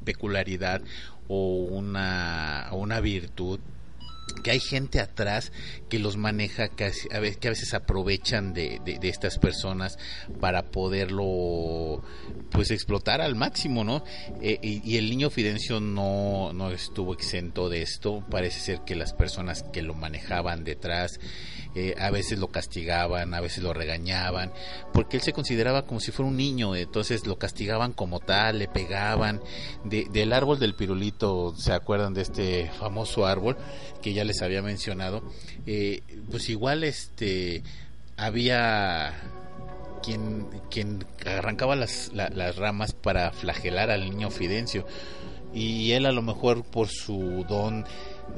[0.03, 0.81] peculiaridad
[1.29, 3.61] o una, una virtud
[4.43, 5.51] que hay gente atrás
[5.89, 9.97] que los maneja, que a veces, aprovechan de, de, estas personas
[10.39, 12.03] para poderlo
[12.51, 14.03] pues explotar al máximo, ¿no?
[14.41, 19.13] Eh, y, el niño Fidencio no, no estuvo exento de esto, parece ser que las
[19.13, 21.19] personas que lo manejaban detrás
[21.75, 24.51] eh, a veces lo castigaban, a veces lo regañaban,
[24.93, 28.67] porque él se consideraba como si fuera un niño, entonces lo castigaban como tal, le
[28.67, 29.41] pegaban,
[29.83, 33.57] de, del árbol del pirulito, ¿se acuerdan de este famoso árbol
[34.03, 35.23] que ya les había mencionado?
[35.65, 37.63] Eh, pues igual este
[38.17, 39.13] había
[40.03, 44.85] quien, quien arrancaba las, las ramas para flagelar al niño Fidencio
[45.53, 47.85] y él a lo mejor por su don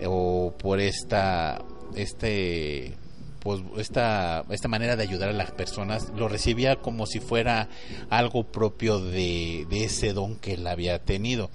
[0.06, 1.62] o por esta
[1.96, 2.94] este
[3.40, 7.70] pues esta, esta manera de ayudar a las personas lo recibía como si fuera
[8.10, 11.52] algo propio de, de ese don que él había tenido.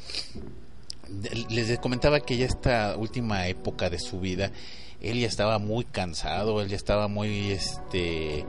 [1.51, 4.53] Les comentaba que ya esta última época de su vida,
[5.01, 8.45] él ya estaba muy cansado, él ya estaba muy, este,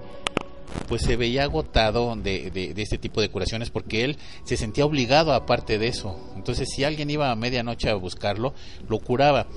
[0.87, 4.85] pues se veía agotado de, de, de, este tipo de curaciones porque él se sentía
[4.85, 6.19] obligado aparte de eso.
[6.35, 8.53] Entonces si alguien iba a medianoche a buscarlo,
[8.87, 9.47] lo curaba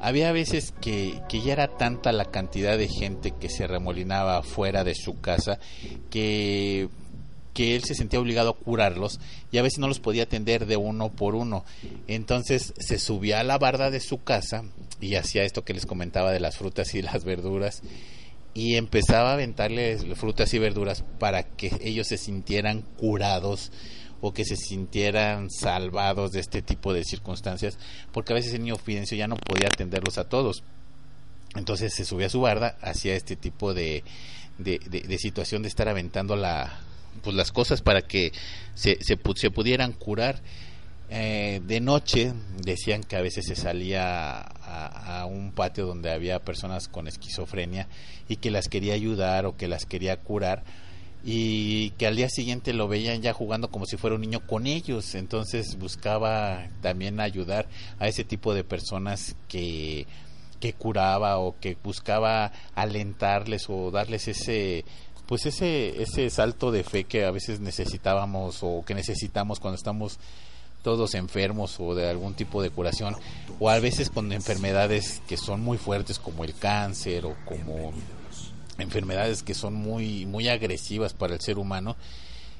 [0.00, 4.84] había veces que, que, ya era tanta la cantidad de gente que se remolinaba fuera
[4.84, 5.58] de su casa
[6.10, 6.88] que,
[7.58, 9.18] que él se sentía obligado a curarlos
[9.50, 11.64] y a veces no los podía atender de uno por uno.
[12.06, 14.62] Entonces se subía a la barda de su casa
[15.00, 17.82] y hacía esto que les comentaba de las frutas y las verduras
[18.54, 23.72] y empezaba a aventarles frutas y verduras para que ellos se sintieran curados
[24.20, 27.76] o que se sintieran salvados de este tipo de circunstancias,
[28.12, 30.62] porque a veces el niño Fidencio ya no podía atenderlos a todos.
[31.56, 34.04] Entonces se subía a su barda, hacía este tipo de,
[34.58, 36.82] de, situación de estar aventando la,
[37.18, 38.32] pues las cosas para que
[38.74, 40.40] se, se, se pudieran curar.
[41.10, 46.38] Eh, de noche decían que a veces se salía a, a, un patio donde había
[46.38, 47.88] personas con esquizofrenia
[48.28, 50.64] y que las quería ayudar o que las quería curar
[51.24, 54.66] y que al día siguiente lo veían ya jugando como si fuera un niño con
[54.66, 55.14] ellos.
[55.14, 60.06] Entonces buscaba también ayudar a ese tipo de personas que,
[60.60, 64.84] que curaba o que buscaba alentarles o darles ese
[65.28, 70.18] pues ese ese salto de fe que a veces necesitábamos o que necesitamos cuando estamos
[70.82, 73.14] todos enfermos o de algún tipo de curación,
[73.60, 77.92] o a veces con enfermedades que son muy fuertes como el cáncer o como
[78.78, 81.96] enfermedades que son muy, muy agresivas para el ser humano,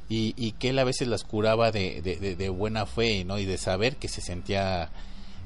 [0.09, 3.39] y, y que él a veces las curaba de, de, buena fe ¿no?
[3.39, 4.91] y de saber que se sentía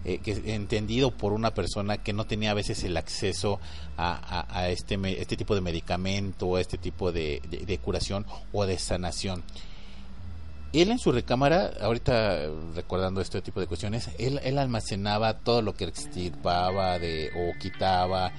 [0.04, 3.60] eh, que entendido por una persona que no tenía a veces el acceso
[3.96, 7.40] a, a, este, este tipo de medicamento a este tipo de,
[7.82, 9.42] curación o de sanación.
[10.72, 15.74] Él en su recámara, ahorita recordando este tipo de cuestiones, él, él almacenaba todo lo
[15.74, 18.32] que extirpaba de, o quitaba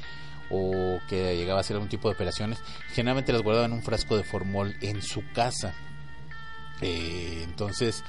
[0.50, 2.60] o que llegaba a hacer algún tipo de operaciones,
[2.94, 5.74] generalmente las guardaba en un frasco de formol en su casa
[6.84, 8.04] eh, entonces,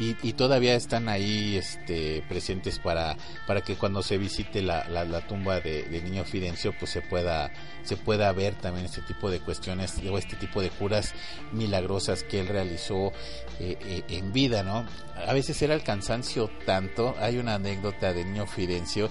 [0.00, 5.60] y, todavía están ahí este, presentes para, para que cuando se visite la, la, tumba
[5.60, 7.50] de, niño Fidencio, pues se pueda,
[7.82, 11.12] se pueda ver también este tipo de cuestiones o este tipo de curas
[11.52, 13.12] milagrosas que él realizó
[13.60, 14.86] eh, eh, en vida, ¿no?
[15.26, 19.10] A veces era el cansancio tanto, hay una anécdota del niño Fidencio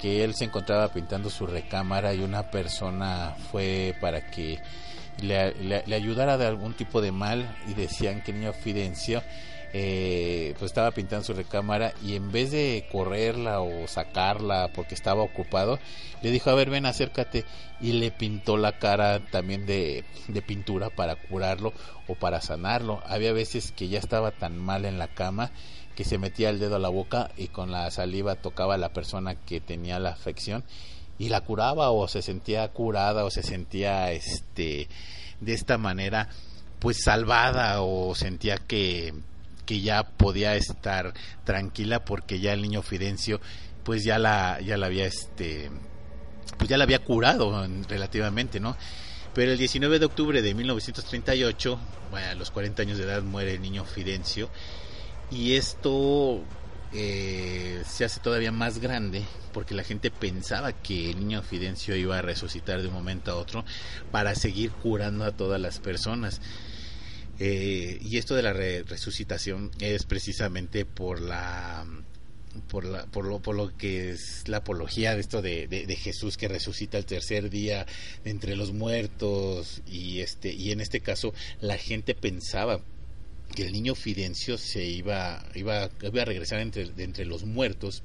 [0.00, 4.60] que él se encontraba pintando su recámara y una persona fue para que
[5.22, 9.22] le, ayudara de algún tipo de mal y decían que niño Fidencio
[9.76, 15.24] eh, pues estaba pintando su recámara y en vez de correrla o sacarla porque estaba
[15.24, 15.80] ocupado,
[16.22, 17.44] le dijo, a ver, ven, acércate
[17.80, 20.04] y le pintó la cara también de,
[20.46, 21.72] pintura para curarlo
[22.06, 23.02] o para sanarlo.
[23.04, 25.50] Había veces que ya estaba tan mal en la cama
[25.96, 28.92] que se metía el dedo a la boca y con la saliva tocaba a la
[28.92, 30.62] persona que tenía la afección
[31.18, 34.88] y la curaba o se sentía curada o se sentía este
[35.40, 36.28] de esta manera
[36.78, 39.14] pues salvada o sentía que
[39.64, 43.40] que ya podía estar tranquila porque ya el niño Fidencio
[43.84, 45.70] pues ya la ya la había este
[46.58, 48.76] pues ya la había curado relativamente, ¿no?
[49.34, 51.78] Pero el 19 de octubre de 1938,
[52.10, 54.48] bueno, a los 40 años de edad muere el niño Fidencio
[55.30, 56.40] y esto
[56.92, 62.18] eh, se hace todavía más grande porque la gente pensaba que el niño Fidencio iba
[62.18, 63.64] a resucitar de un momento a otro
[64.12, 66.40] para seguir curando a todas las personas.
[67.38, 71.84] Eh, y esto de la resucitación es precisamente por la
[72.68, 76.36] por, la, por, lo, por lo que es la apología de esto de, de, Jesús
[76.36, 77.84] que resucita el tercer día
[78.24, 82.80] entre los muertos y este y en este caso la gente pensaba
[83.56, 88.02] que el niño Fidencio se iba, iba, iba a regresar entre, de entre los muertos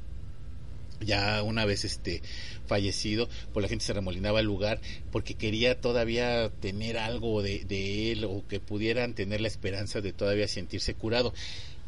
[1.01, 2.21] ya una vez este
[2.67, 4.79] fallecido, pues la gente se remolinaba al lugar
[5.11, 10.13] porque quería todavía tener algo de, de, él o que pudieran tener la esperanza de
[10.13, 11.33] todavía sentirse curado.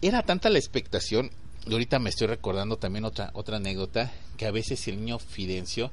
[0.01, 1.31] Era tanta la expectación,
[1.67, 5.91] y ahorita me estoy recordando también otra, otra anécdota, que a veces el niño Fidencio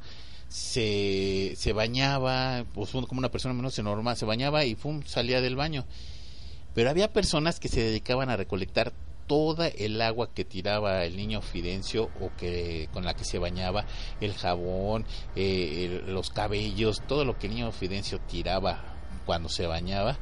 [0.48, 5.56] se, se bañaba, pues como una persona menos normal, se bañaba y pum, salía del
[5.56, 5.84] baño
[6.78, 8.92] pero había personas que se dedicaban a recolectar
[9.28, 13.84] toda el agua que tiraba el niño Fidencio o que con la que se bañaba,
[14.20, 15.04] el jabón,
[15.36, 18.82] eh, los cabellos, todo lo que el niño Fidencio tiraba
[19.24, 20.18] cuando se bañaba,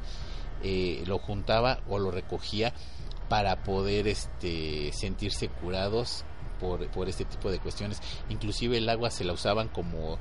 [0.61, 2.73] eh, lo juntaba o lo recogía
[3.29, 6.23] para poder este, sentirse curados
[6.59, 8.01] por, por este tipo de cuestiones.
[8.29, 10.19] Inclusive el agua se la usaban como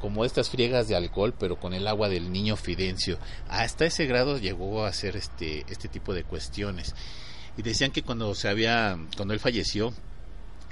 [0.00, 3.18] como estas friegas de alcohol, pero con el agua del niño Fidencio.
[3.48, 6.96] Hasta ese grado llegó a hacer este, este tipo de cuestiones.
[7.56, 9.92] Y decían que cuando se había, cuando él falleció,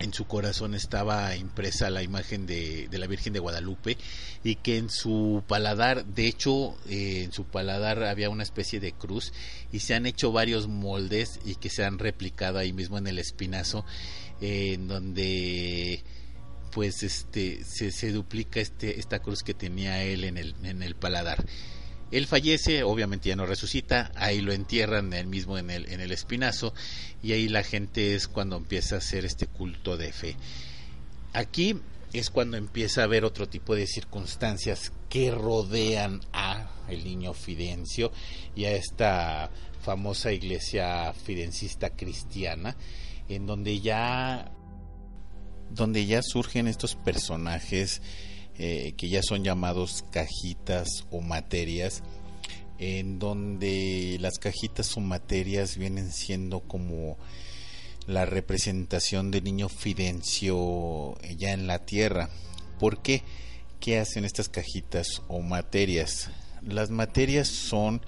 [0.00, 3.98] en su corazón estaba impresa la imagen de, de, la Virgen de Guadalupe
[4.42, 8.92] y que en su paladar, de hecho, eh, en su paladar había una especie de
[8.92, 9.32] cruz
[9.70, 13.18] y se han hecho varios moldes y que se han replicado ahí mismo en el
[13.18, 13.84] espinazo,
[14.40, 16.02] eh, en donde
[16.72, 20.94] pues este se, se, duplica este esta cruz que tenía él en el en el
[20.94, 21.44] paladar
[22.10, 26.12] él fallece obviamente ya no resucita ahí lo entierran él mismo en el en el
[26.12, 26.74] espinazo
[27.22, 30.36] y ahí la gente es cuando empieza a hacer este culto de fe.
[31.32, 31.76] Aquí
[32.12, 38.10] es cuando empieza a haber otro tipo de circunstancias que rodean a el niño Fidencio
[38.56, 39.50] y a esta
[39.82, 42.76] famosa iglesia fidencista cristiana
[43.28, 44.50] en donde ya
[45.70, 48.02] donde ya surgen estos personajes
[48.62, 52.02] eh, que ya son llamados cajitas o materias,
[52.78, 57.16] en donde las cajitas o materias vienen siendo como
[58.06, 62.28] la representación del niño Fidencio ya en la tierra.
[62.78, 63.22] ¿Por qué?
[63.80, 66.30] ¿Qué hacen estas cajitas o materias?
[66.60, 68.02] Las materias son,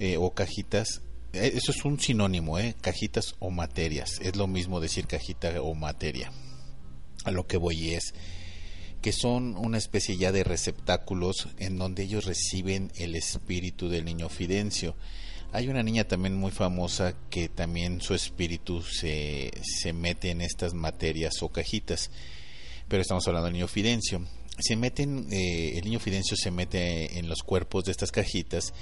[0.00, 1.02] eh, o cajitas,
[1.32, 2.74] eh, eso es un sinónimo, ¿eh?
[2.80, 4.18] cajitas o materias.
[4.22, 6.32] Es lo mismo decir cajita o materia
[7.24, 8.14] a lo que voy es
[9.00, 14.28] que son una especie ya de receptáculos en donde ellos reciben el espíritu del niño
[14.28, 14.96] Fidencio.
[15.52, 20.74] Hay una niña también muy famosa que también su espíritu se, se mete en estas
[20.74, 22.10] materias o cajitas,
[22.88, 24.26] pero estamos hablando del niño Fidencio.
[24.58, 28.74] Se meten, eh, el niño Fidencio se mete en los cuerpos de estas cajitas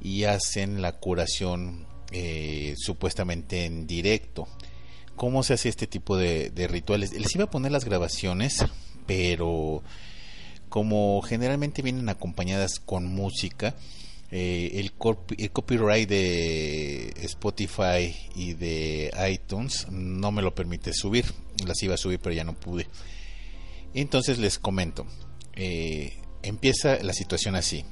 [0.00, 4.46] y hacen la curación eh, supuestamente en directo.
[5.16, 7.12] ¿Cómo se hace este tipo de, de rituales?
[7.12, 8.64] Les iba a poner las grabaciones,
[9.06, 9.82] pero
[10.68, 13.76] como generalmente vienen acompañadas con música,
[14.30, 14.92] eh, el,
[15.38, 21.26] el, copyright de Spotify y de iTunes no me lo permite subir.
[21.64, 22.88] Las iba a subir, pero ya no pude.
[23.94, 25.06] Entonces les comento.
[25.54, 27.84] Eh, empieza la situación así.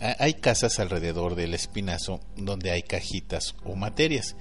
[0.00, 4.34] Hay casas alrededor del espinazo donde hay cajitas o materias.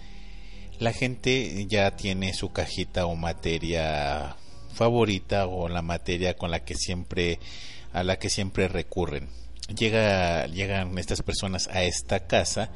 [0.80, 4.36] La gente ya tiene su cajita o materia
[4.76, 7.40] favorita o la materia con la que siempre
[7.94, 9.30] a la que siempre recurren
[9.74, 12.72] llega, llegan estas personas a esta casa,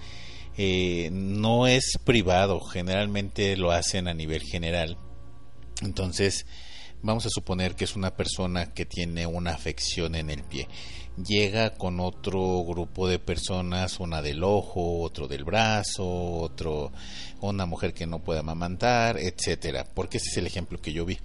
[0.57, 4.97] eh, no es privado, generalmente lo hacen a nivel general.
[5.81, 6.45] Entonces,
[7.01, 10.67] vamos a suponer que es una persona que tiene una afección en el pie.
[11.25, 16.91] Llega con otro grupo de personas, una del ojo, otro del brazo, otro
[17.41, 21.17] una mujer que no puede amamantar, etcétera, porque ese es el ejemplo que yo vi.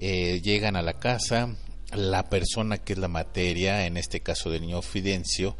[0.00, 1.54] Eh, llegan a la casa,
[1.94, 5.56] la persona que es la materia, en este caso del niño Fidencio,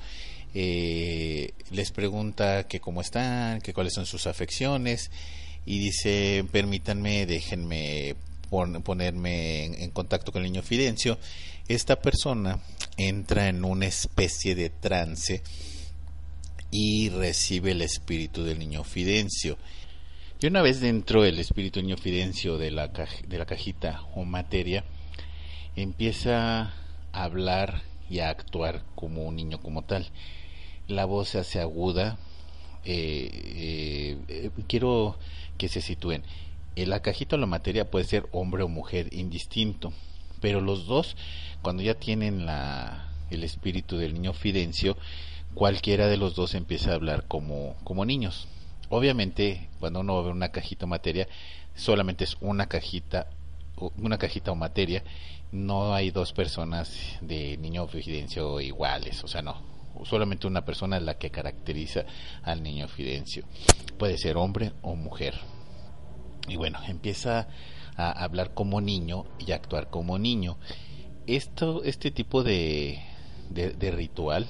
[0.55, 5.11] eh, les pregunta que cómo están, que cuáles son sus afecciones
[5.67, 8.17] y dice, permítanme, déjenme
[8.49, 11.19] ponerme en, contacto con el niño Fidencio.
[11.69, 12.61] Esta persona
[12.97, 15.43] entra en una especie de trance
[16.71, 19.59] y recibe el espíritu del niño Fidencio.
[20.43, 24.85] Y una vez dentro del espíritu niño Fidencio de la, de la cajita o materia,
[25.77, 26.73] empieza
[27.13, 30.09] a hablar y a actuar como un niño como tal.
[30.89, 32.17] La voz se hace aguda.
[32.87, 35.19] Eh, eh, eh, quiero
[35.59, 36.23] que se sitúen.
[36.75, 39.93] En la cajita o la materia puede ser hombre o mujer indistinto,
[40.41, 41.19] pero los dos,
[41.61, 44.97] cuando ya tienen la, el espíritu del niño Fidencio,
[45.53, 48.49] cualquiera de los dos empieza a hablar como, como niños.
[48.91, 51.27] Obviamente, cuando uno ve una cajita o materia,
[51.75, 53.29] solamente es una cajita,
[53.97, 55.03] una cajita o materia
[55.53, 59.57] no hay dos personas de niño Fidencio iguales, o sea, no.
[60.05, 62.05] Solamente una persona es la que caracteriza
[62.43, 63.45] al niño Fidencio.
[63.99, 65.35] Puede ser hombre o mujer.
[66.49, 67.49] Y bueno, empieza
[67.97, 70.57] a hablar como niño y a actuar como niño.
[71.27, 73.03] Esto, este tipo de,
[73.51, 74.47] de, ritual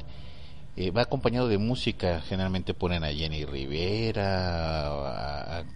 [0.87, 2.21] eh, va acompañado de música.
[2.29, 4.89] Generalmente ponen a Jenny Rivera,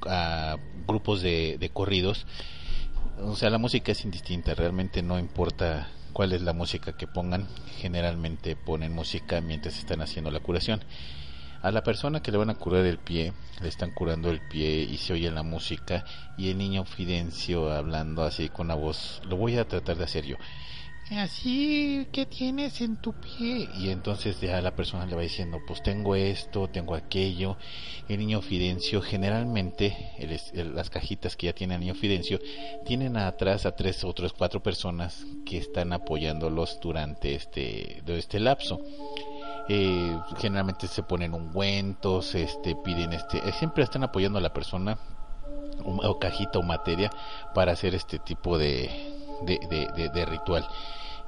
[0.07, 2.27] a, grupos de, de corridos
[3.23, 7.47] o sea, la música es indistinta, realmente no importa cuál es la música que pongan,
[7.79, 10.81] generalmente ponen música mientras están haciendo la curación.
[11.63, 13.33] A la persona que le van a curar el pie,
[13.63, 16.05] le están curando el pie y se oye la música
[16.37, 20.27] y el niño Fidencio hablando así con la voz, lo voy a tratar de hacer
[20.27, 20.37] yo
[21.11, 23.69] así, ¿qué tienes en tu pie?
[23.79, 27.57] Y entonces ya la persona le va diciendo, pues tengo esto, tengo aquello.
[28.09, 29.95] El niño Fidencio, generalmente,
[30.55, 32.39] las cajitas que ya tiene el niño Fidencio,
[32.85, 38.81] tienen atrás a tres otras cuatro personas que están apoyándolos durante este, este lapso.
[39.69, 44.99] Eh, generalmente se ponen ungüentos, este, piden este, eh, siempre están apoyando a la persona
[45.85, 47.11] o cajita o materia
[47.55, 50.67] para hacer este tipo de, de, ritual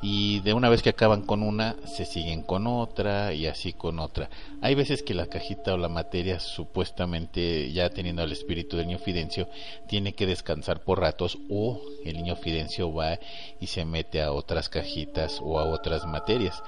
[0.02, 3.98] y de una vez que acaban con una se siguen con otra y así con
[3.98, 4.28] otra.
[4.60, 8.98] Hay veces que la cajita o la materia supuestamente ya teniendo el espíritu del niño
[8.98, 9.48] Fidencio
[9.88, 13.18] tiene que descansar por ratos o el niño Fidencio va
[13.58, 16.62] y se mete a otras cajitas o a otras materias.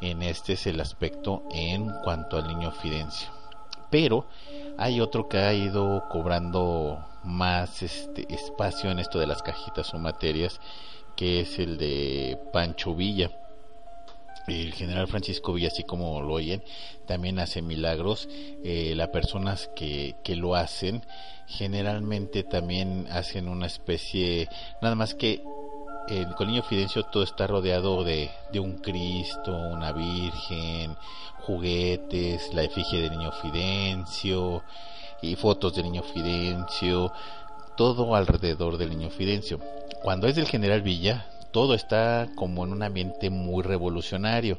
[0.00, 3.28] En este es el aspecto en cuanto al niño Fidencio.
[3.90, 4.26] Pero
[4.78, 9.98] hay otro que ha ido cobrando más este espacio en esto de las cajitas o
[9.98, 10.60] materias
[11.16, 13.30] que es el de Pancho Villa.
[14.46, 16.62] El general Francisco Villa, así como lo oyen,
[17.06, 18.28] también hace milagros.
[18.62, 21.02] Eh, las personas que, que lo hacen
[21.46, 24.48] generalmente también hacen una especie,
[24.82, 25.42] nada más que
[26.08, 30.96] el niño Fidencio todo está rodeado de, de, un Cristo, una Virgen,
[31.40, 34.62] juguetes, la efigie del niño Fidencio
[35.22, 37.12] y fotos del niño Fidencio,
[37.76, 39.60] todo alrededor del niño Fidencio.
[40.02, 44.58] Cuando es del general Villa, todo está como en un ambiente muy revolucionario.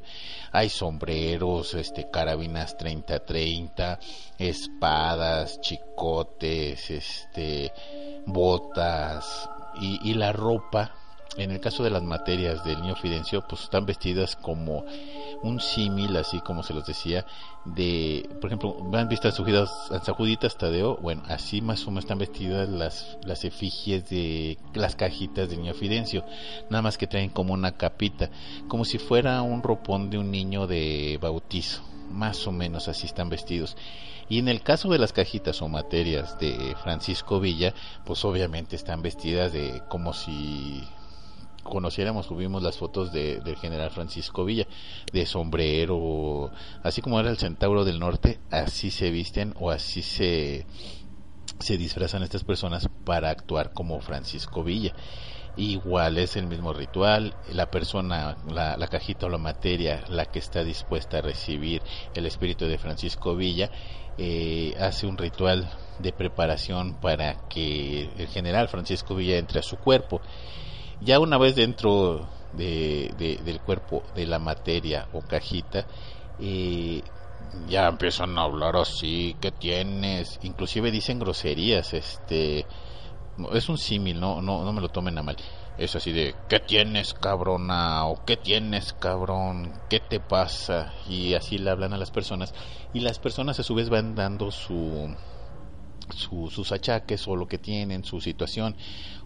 [0.51, 3.99] Hay sombreros, este, carabinas 30-30,
[4.39, 7.71] espadas, chicotes, este,
[8.25, 11.04] botas y, y la ropa
[11.37, 14.85] en el caso de las materias del niño Fidencio, pues están vestidas como
[15.43, 17.25] un símil, así como se los decía,
[17.65, 19.69] de, por ejemplo, van vistas sujidas
[20.17, 25.49] Juditas Tadeo, bueno, así más o menos están vestidas las, las efigies de las cajitas
[25.49, 26.23] del niño Fidencio,
[26.69, 28.29] nada más que traen como una capita,
[28.67, 33.29] como si fuera un ropón de un niño de bautizo, más o menos así están
[33.29, 33.75] vestidos.
[34.27, 37.75] Y en el caso de las cajitas o materias de Francisco Villa,
[38.05, 40.83] pues obviamente están vestidas de como si
[41.65, 44.67] conociéramos, subimos las fotos de, del general Francisco Villa,
[45.11, 46.51] de sombrero,
[46.83, 50.65] así como era el centauro del norte, así se visten o así se,
[51.59, 54.93] se disfrazan estas personas para actuar como Francisco Villa.
[55.57, 60.39] Igual es el mismo ritual, la persona, la, la cajita o la materia, la que
[60.39, 61.81] está dispuesta a recibir
[62.13, 63.71] el espíritu de Francisco Villa,
[64.17, 69.77] eh, hace un ritual de preparación para que el general Francisco Villa entre a su
[69.77, 70.21] cuerpo
[71.01, 75.85] ya una vez dentro de, del cuerpo de la materia o cajita,
[76.39, 77.01] eh,
[77.67, 80.39] ya empiezan a hablar así, ¿qué tienes?
[80.43, 82.65] Inclusive dicen groserías, este,
[83.53, 85.37] es un símil, no, no, no me lo tomen a mal.
[85.77, 88.05] Es así de, ¿qué tienes, cabrona?
[88.05, 89.73] ¿O qué tienes, cabrón?
[89.89, 90.93] ¿Qué te pasa?
[91.09, 92.53] Y así le hablan a las personas.
[92.93, 95.13] Y las personas a su vez van dando su,
[96.13, 98.75] sus achaques o lo que tienen, su situación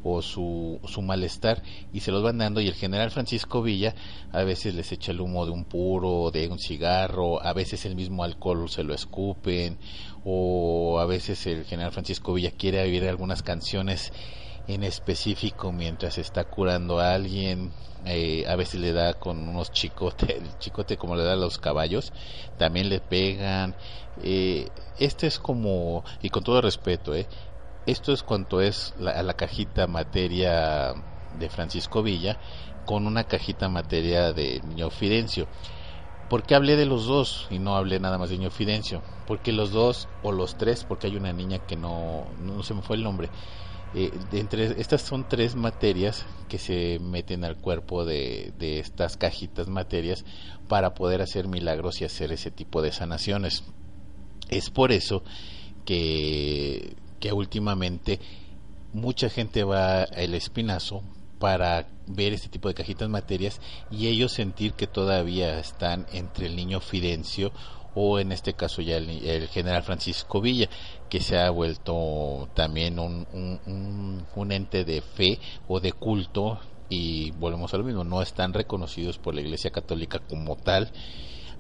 [0.04, 1.62] o su, su malestar
[1.92, 3.96] y se los van dando y el general Francisco Villa
[4.32, 7.96] a veces les echa el humo de un puro, de un cigarro, a veces el
[7.96, 9.78] mismo alcohol se lo escupen
[10.24, 14.14] o a veces el general Francisco Villa quiere oír algunas canciones
[14.68, 17.72] en específico mientras está curando a alguien
[18.06, 21.58] eh, a veces le da con unos chicotes, el chicote como le da a los
[21.58, 22.14] caballos,
[22.58, 23.76] también le pegan.
[24.24, 24.68] Eh,
[25.00, 27.28] este es como, y con todo respeto, eh,
[27.86, 30.94] esto es cuanto es la, la cajita materia
[31.38, 32.38] de Francisco Villa
[32.86, 35.48] con una cajita materia de Niño Fidencio.
[36.30, 39.02] ¿Por qué hablé de los dos y no hablé nada más de Niño Fidencio?
[39.28, 42.82] Porque los dos o los tres, porque hay una niña que no, no se me
[42.82, 43.30] fue el nombre,
[43.96, 49.68] eh, entre estas son tres materias que se meten al cuerpo de, de, estas cajitas
[49.68, 50.26] materias
[50.68, 53.64] para poder hacer milagros y hacer ese tipo de sanaciones.
[54.50, 55.24] Es por eso
[55.86, 58.20] que, que últimamente
[58.94, 61.02] mucha gente va al espinazo
[61.40, 66.56] para ver este tipo de cajitas materias y ellos sentir que todavía están entre el
[66.56, 67.52] niño Fidencio
[67.96, 70.70] o en este caso ya el, general Francisco Villa,
[71.10, 76.60] que se ha vuelto también un, un, un, ente de fe o de culto
[76.90, 80.92] y volvemos a lo mismo, no están reconocidos por la Iglesia Católica como tal,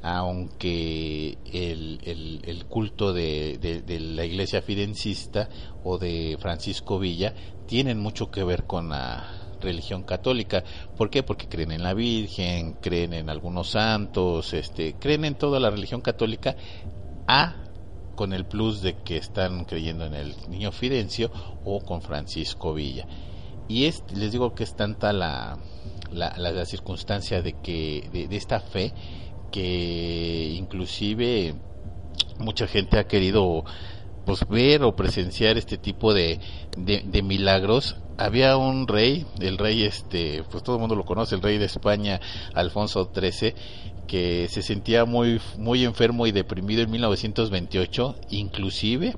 [0.02, 5.50] aunque el, el, culto de, de, de, la Iglesia Fidencista
[5.84, 7.34] o de Francisco Villa
[7.68, 10.64] tienen mucho que ver con la religión católica.
[10.98, 11.24] ¿Por qué?
[11.24, 16.02] Porque creen en la Virgen, creen en algunos santos, este, creen en toda la religión
[16.02, 16.56] católica
[17.28, 17.56] a
[18.16, 21.32] con el plus de que están creyendo en el niño Fidencio
[21.64, 23.08] o con Francisco Villa.
[23.70, 25.58] Y es, les digo que es tanta la,
[26.12, 28.94] la, la, circunstancia de que de, de, esta fe
[29.52, 31.56] que inclusive
[32.40, 33.64] mucha gente ha querido
[34.30, 36.40] pues ver o presenciar este tipo de,
[36.78, 41.42] de, milagros había un rey, el rey este, pues todo el mundo lo conoce, el
[41.42, 42.22] rey de España,
[42.54, 43.56] Alfonso XIII,
[44.06, 49.16] que se sentía muy, muy enfermo y deprimido en 1928, inclusive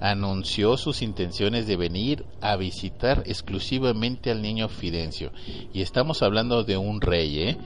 [0.00, 5.30] anunció sus intenciones de venir a visitar exclusivamente al niño Fidencio.
[5.74, 7.58] Y estamos hablando de un rey, ¿eh?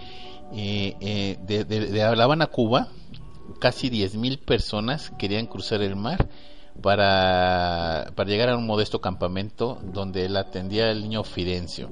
[0.52, 2.88] eh, de, de, de Cuba,
[3.60, 6.28] casi 10.000 personas querían cruzar el mar
[6.82, 11.90] para, para llegar a un modesto campamento donde él atendía al niño Fidencio.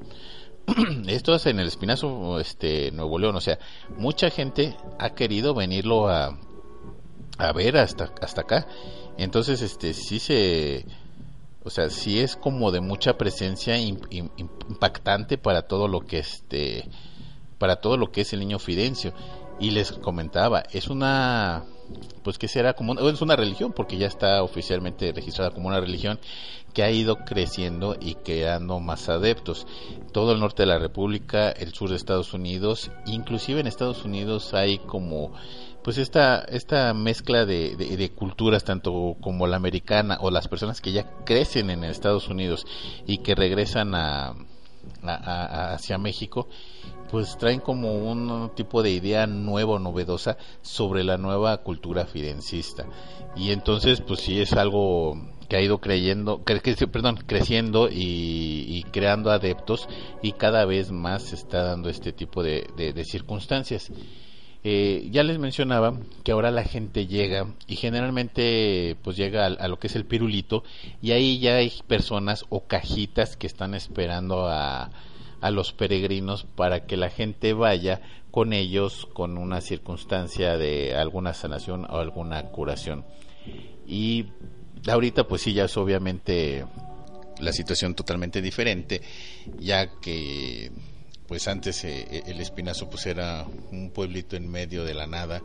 [1.07, 3.37] Esto es en el Espinazo, este, Nuevo León.
[3.37, 3.59] O sea,
[3.97, 6.39] mucha gente ha querido venirlo a,
[7.39, 8.67] a ver hasta, hasta acá.
[9.17, 10.85] Entonces, este, sí se,
[11.65, 16.89] o sea, sí es como de mucha presencia impactante para todo lo que este,
[17.59, 19.13] para todo lo que es el niño Fidencio.
[19.59, 21.65] Y les comentaba, es una
[22.23, 26.19] pues que será como es una religión porque ya está oficialmente registrada como una religión
[26.75, 29.67] que ha ido creciendo y creando más adeptos.
[30.13, 34.53] Todo el norte de la República, el sur de Estados Unidos, inclusive en Estados Unidos
[34.53, 35.33] hay como
[35.83, 41.05] pues esta esta mezcla de, culturas tanto como la americana o las personas que ya
[41.25, 42.67] crecen en Estados Unidos
[43.07, 44.35] y que regresan a,
[45.03, 46.49] a hacia México
[47.11, 52.87] pues traen como un tipo de idea nueva, novedosa sobre la nueva cultura fidencista.
[53.37, 55.17] Y entonces, pues sí es algo
[55.49, 56.43] que ha ido creyendo,
[56.91, 59.89] perdón, creciendo y, creando adeptos
[60.23, 63.93] y cada vez más se está dando este tipo de, circunstancias.
[64.69, 69.79] Eh, ya les mencionaba que ahora la gente llega y generalmente pues llega a, lo
[69.79, 70.65] que es el pirulito
[71.01, 74.91] y ahí ya hay personas o cajitas que están esperando a,
[75.47, 78.01] a los peregrinos para que la gente vaya
[78.33, 83.05] con ellos con una circunstancia de alguna sanación o alguna curación.
[83.87, 84.27] Y
[84.89, 86.65] ahorita pues sí ya es obviamente
[87.39, 89.03] la situación totalmente diferente,
[89.61, 90.73] ya que
[91.29, 95.43] pues antes eh, el Espinazo pues era un pueblito en medio de la nada,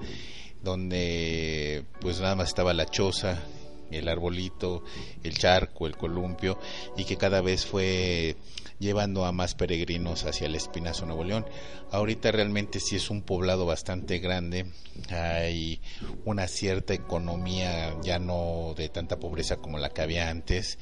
[0.64, 3.44] donde pues nada más estaba la choza,
[3.92, 4.84] el arbolito,
[5.22, 6.58] el charco, el columpio,
[6.98, 8.36] y que cada vez fue
[8.82, 11.46] llevando a más peregrinos hacia el Espinazo Nuevo León.
[11.92, 14.66] Ahorita realmente sí es un poblado bastante grande,
[15.10, 15.80] hay
[16.26, 20.78] una cierta economía ya no de tanta pobreza como la que había antes.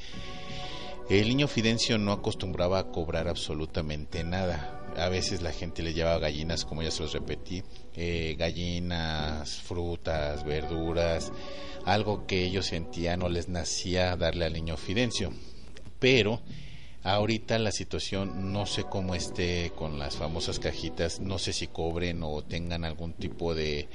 [1.10, 4.76] El niño Fidencio no acostumbraba a cobrar absolutamente nada.
[4.96, 7.64] A veces la gente le llevaba gallinas, como ya se los repetí,
[7.96, 11.32] eh, gallinas, frutas, verduras,
[11.86, 15.34] algo que ellos sentían o les nacía darle al niño Fidencio.
[16.00, 16.42] Pero
[17.04, 22.22] Ahorita la situación no sé cómo esté con las famosas cajitas, no sé si cobren
[22.24, 23.88] o tengan algún tipo de,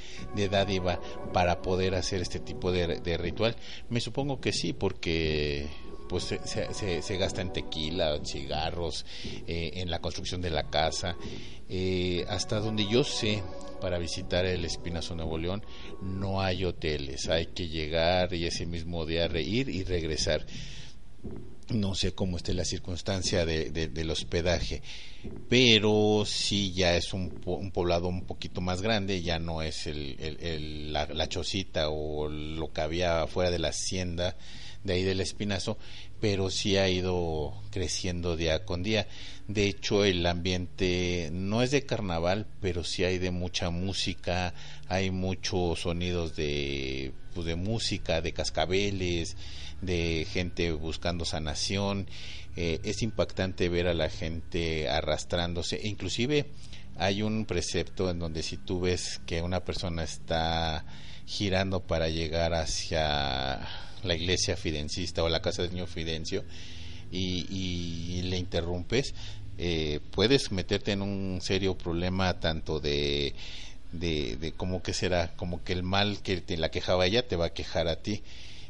[0.50, 1.00] dádiva
[1.32, 3.56] para poder hacer este tipo de, ritual.
[3.90, 5.68] Me supongo que sí, porque
[6.08, 9.04] pues se, se, gasta en tequila, en cigarros,
[9.46, 11.16] eh, en la construcción de la casa.
[11.68, 13.42] Eh, hasta donde yo sé,
[13.82, 15.62] para visitar el Espinazo Nuevo León,
[16.00, 17.28] no hay hoteles.
[17.28, 20.46] Hay que llegar y ese mismo día reír y regresar
[21.68, 24.82] no sé cómo esté la circunstancia de, del hospedaje,
[25.48, 30.92] pero sí ya es un, un, poblado un poquito más grande, ya no es el,
[30.92, 34.36] la, la, chocita o lo que había fuera de la hacienda
[34.84, 35.78] de ahí del Espinazo,
[36.20, 39.08] pero sí ha ido creciendo día con día.
[39.48, 44.54] De hecho, el ambiente no es de carnaval, pero sí hay de mucha música,
[44.88, 49.36] hay muchos sonidos de, pues, de música, de cascabeles,
[49.80, 52.06] de gente buscando sanación.
[52.56, 55.76] Eh, es impactante ver a la gente arrastrándose.
[55.76, 56.46] E inclusive
[56.96, 60.84] hay un precepto en donde si tú ves que una persona está
[61.26, 63.60] girando para llegar hacia
[64.02, 66.44] la iglesia fidencista o la casa del niño Fidencio
[67.10, 69.14] y, le interrumpes,
[69.58, 73.34] eh, puedes meterte en un serio problema tanto de
[73.98, 77.46] de, cómo que será, como que el mal que te la quejaba ella te va
[77.46, 78.22] a quejar a ti.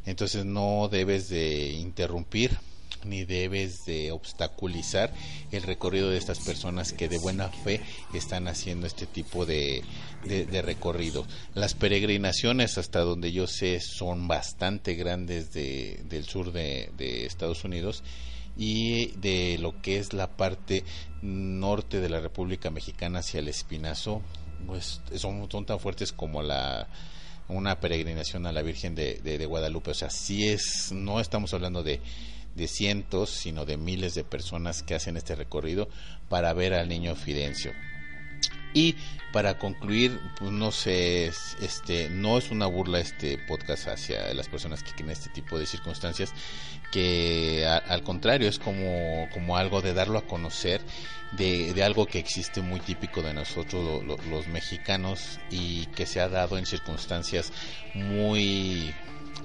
[0.06, 2.58] Entonces no debes de interrumpir
[3.04, 5.12] ni debes de obstaculizar
[5.52, 7.80] el recorrido de estas personas que de buena fe
[8.12, 9.82] están haciendo este tipo de,
[10.62, 11.26] recorrido.
[11.54, 18.02] Las peregrinaciones, hasta donde yo sé, son bastante grandes de, del sur de, Estados Unidos
[18.56, 20.84] y de lo que es la parte
[21.22, 24.22] norte de la República Mexicana hacia el Espinazo,
[24.66, 26.88] pues son tan fuertes como la
[27.48, 29.90] una peregrinación a la Virgen de, de, Guadalupe.
[29.90, 32.00] O sea, sí es, no estamos hablando de,
[32.54, 35.88] de cientos, sino de miles de personas que hacen este recorrido
[36.28, 37.72] para ver al niño Fidencio.
[38.72, 38.96] Y
[39.32, 41.26] para concluir, pues no sé,
[41.60, 45.66] este, no es una burla este podcast hacia las personas que tienen este tipo de
[45.66, 46.32] circunstancias,
[46.92, 50.80] que al contrario es como, como algo de darlo a conocer
[51.36, 56.58] de, algo que existe muy típico de nosotros los mexicanos y que se ha dado
[56.58, 57.52] en circunstancias
[57.94, 58.94] muy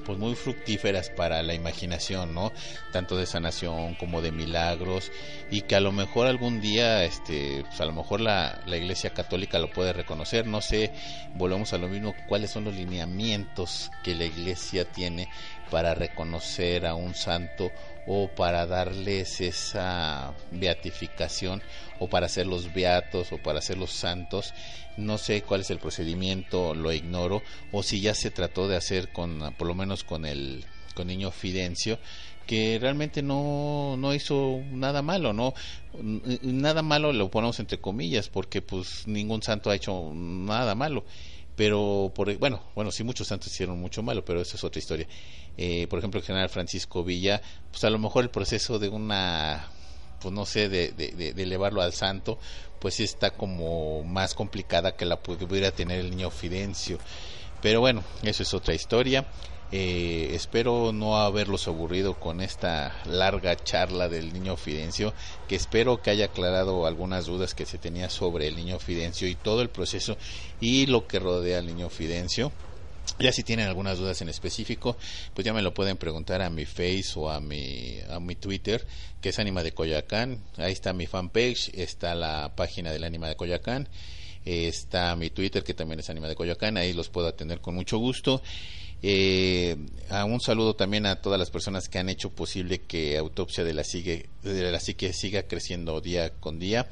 [0.06, 2.52] pues muy fructíferas para la imaginación, ¿no?
[2.92, 5.12] Tanto de sanación como de milagros
[5.52, 9.12] y que a lo mejor algún día, este, pues a lo mejor la, la Iglesia
[9.12, 10.92] Católica lo puede reconocer, no sé,
[11.36, 15.30] volvemos a lo mismo, cuáles son los lineamientos que la Iglesia tiene
[15.70, 17.72] para reconocer a un santo
[18.08, 21.62] o para darles esa beatificación
[22.00, 24.54] o para hacerlos beatos o para hacerlos santos.
[24.98, 27.42] No sé cuál es el procedimiento, lo ignoro,
[27.72, 31.32] o si ya se trató de hacer con, por lo menos con el con niño
[31.32, 31.98] Fidencio,
[32.46, 35.54] que realmente no, no hizo nada malo, ¿no?
[36.42, 41.06] Nada malo lo ponemos entre comillas, porque pues ningún santo ha hecho nada malo
[41.60, 45.06] pero por, bueno, bueno, sí muchos santos hicieron mucho malo, pero eso es otra historia.
[45.58, 49.68] Eh, por ejemplo, el general Francisco Villa, pues a lo mejor el proceso de una,
[50.22, 52.40] pues no sé, de, de, elevarlo al santo,
[52.80, 56.98] pues está como más complicada que la pudiera tener el niño Fidencio.
[57.62, 59.28] Pero bueno, eso es otra historia.
[59.72, 65.14] Eh, espero no haberlos aburrido con esta larga charla del niño Fidencio,
[65.48, 69.36] que espero que haya aclarado algunas dudas que se tenía sobre el niño Fidencio y
[69.36, 70.18] todo el proceso
[70.60, 72.52] y lo que rodea al niño Fidencio.
[73.20, 74.96] Ya si tienen algunas dudas en específico,
[75.34, 78.86] pues ya me lo pueden preguntar a mi Face o a mi, a mi Twitter,
[79.22, 80.40] que es Anima de Coyacán.
[80.58, 83.90] Ahí está mi fanpage, está la página del Anima de Coyacán,
[84.46, 86.78] está mi Twitter, que también es Anima de Coyacán.
[86.78, 88.42] Ahí los puedo atender con mucho gusto.
[89.02, 89.78] Eh,
[90.10, 93.74] a un saludo también a todas las personas que han hecho posible que Autopsia de
[93.74, 96.88] la, sigue, de la Psique siga creciendo día con día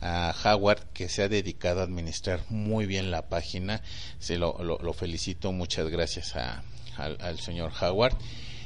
[0.00, 3.82] a Howard que se ha dedicado a administrar muy bien la página.
[4.18, 6.64] Se lo, lo, felicito, muchas gracias a,
[6.96, 8.16] al, señor Howard.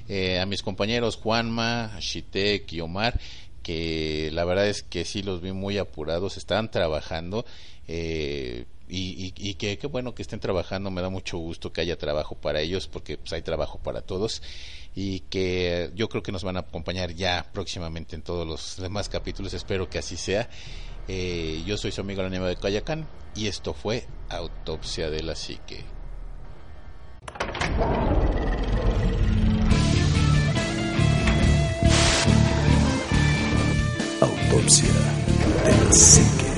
[0.09, 3.21] Eh, a mis compañeros Juanma, Shitek y Omar,
[3.63, 7.45] que la verdad es que sí los vi muy apurados, están trabajando.
[7.87, 12.35] Eh, y, que qué bueno que estén trabajando, me da mucho gusto que haya trabajo
[12.35, 14.43] para ellos, porque pues, hay trabajo para todos
[14.95, 19.09] y que yo creo que nos van a acompañar ya próximamente en todos los demás
[19.09, 20.49] capítulos, espero que así sea
[21.09, 25.85] eh, yo soy su amigo el de Cayacán y esto fue Autopsia de la Psique.
[34.21, 34.89] Autopsia
[35.65, 36.56] de la Psique.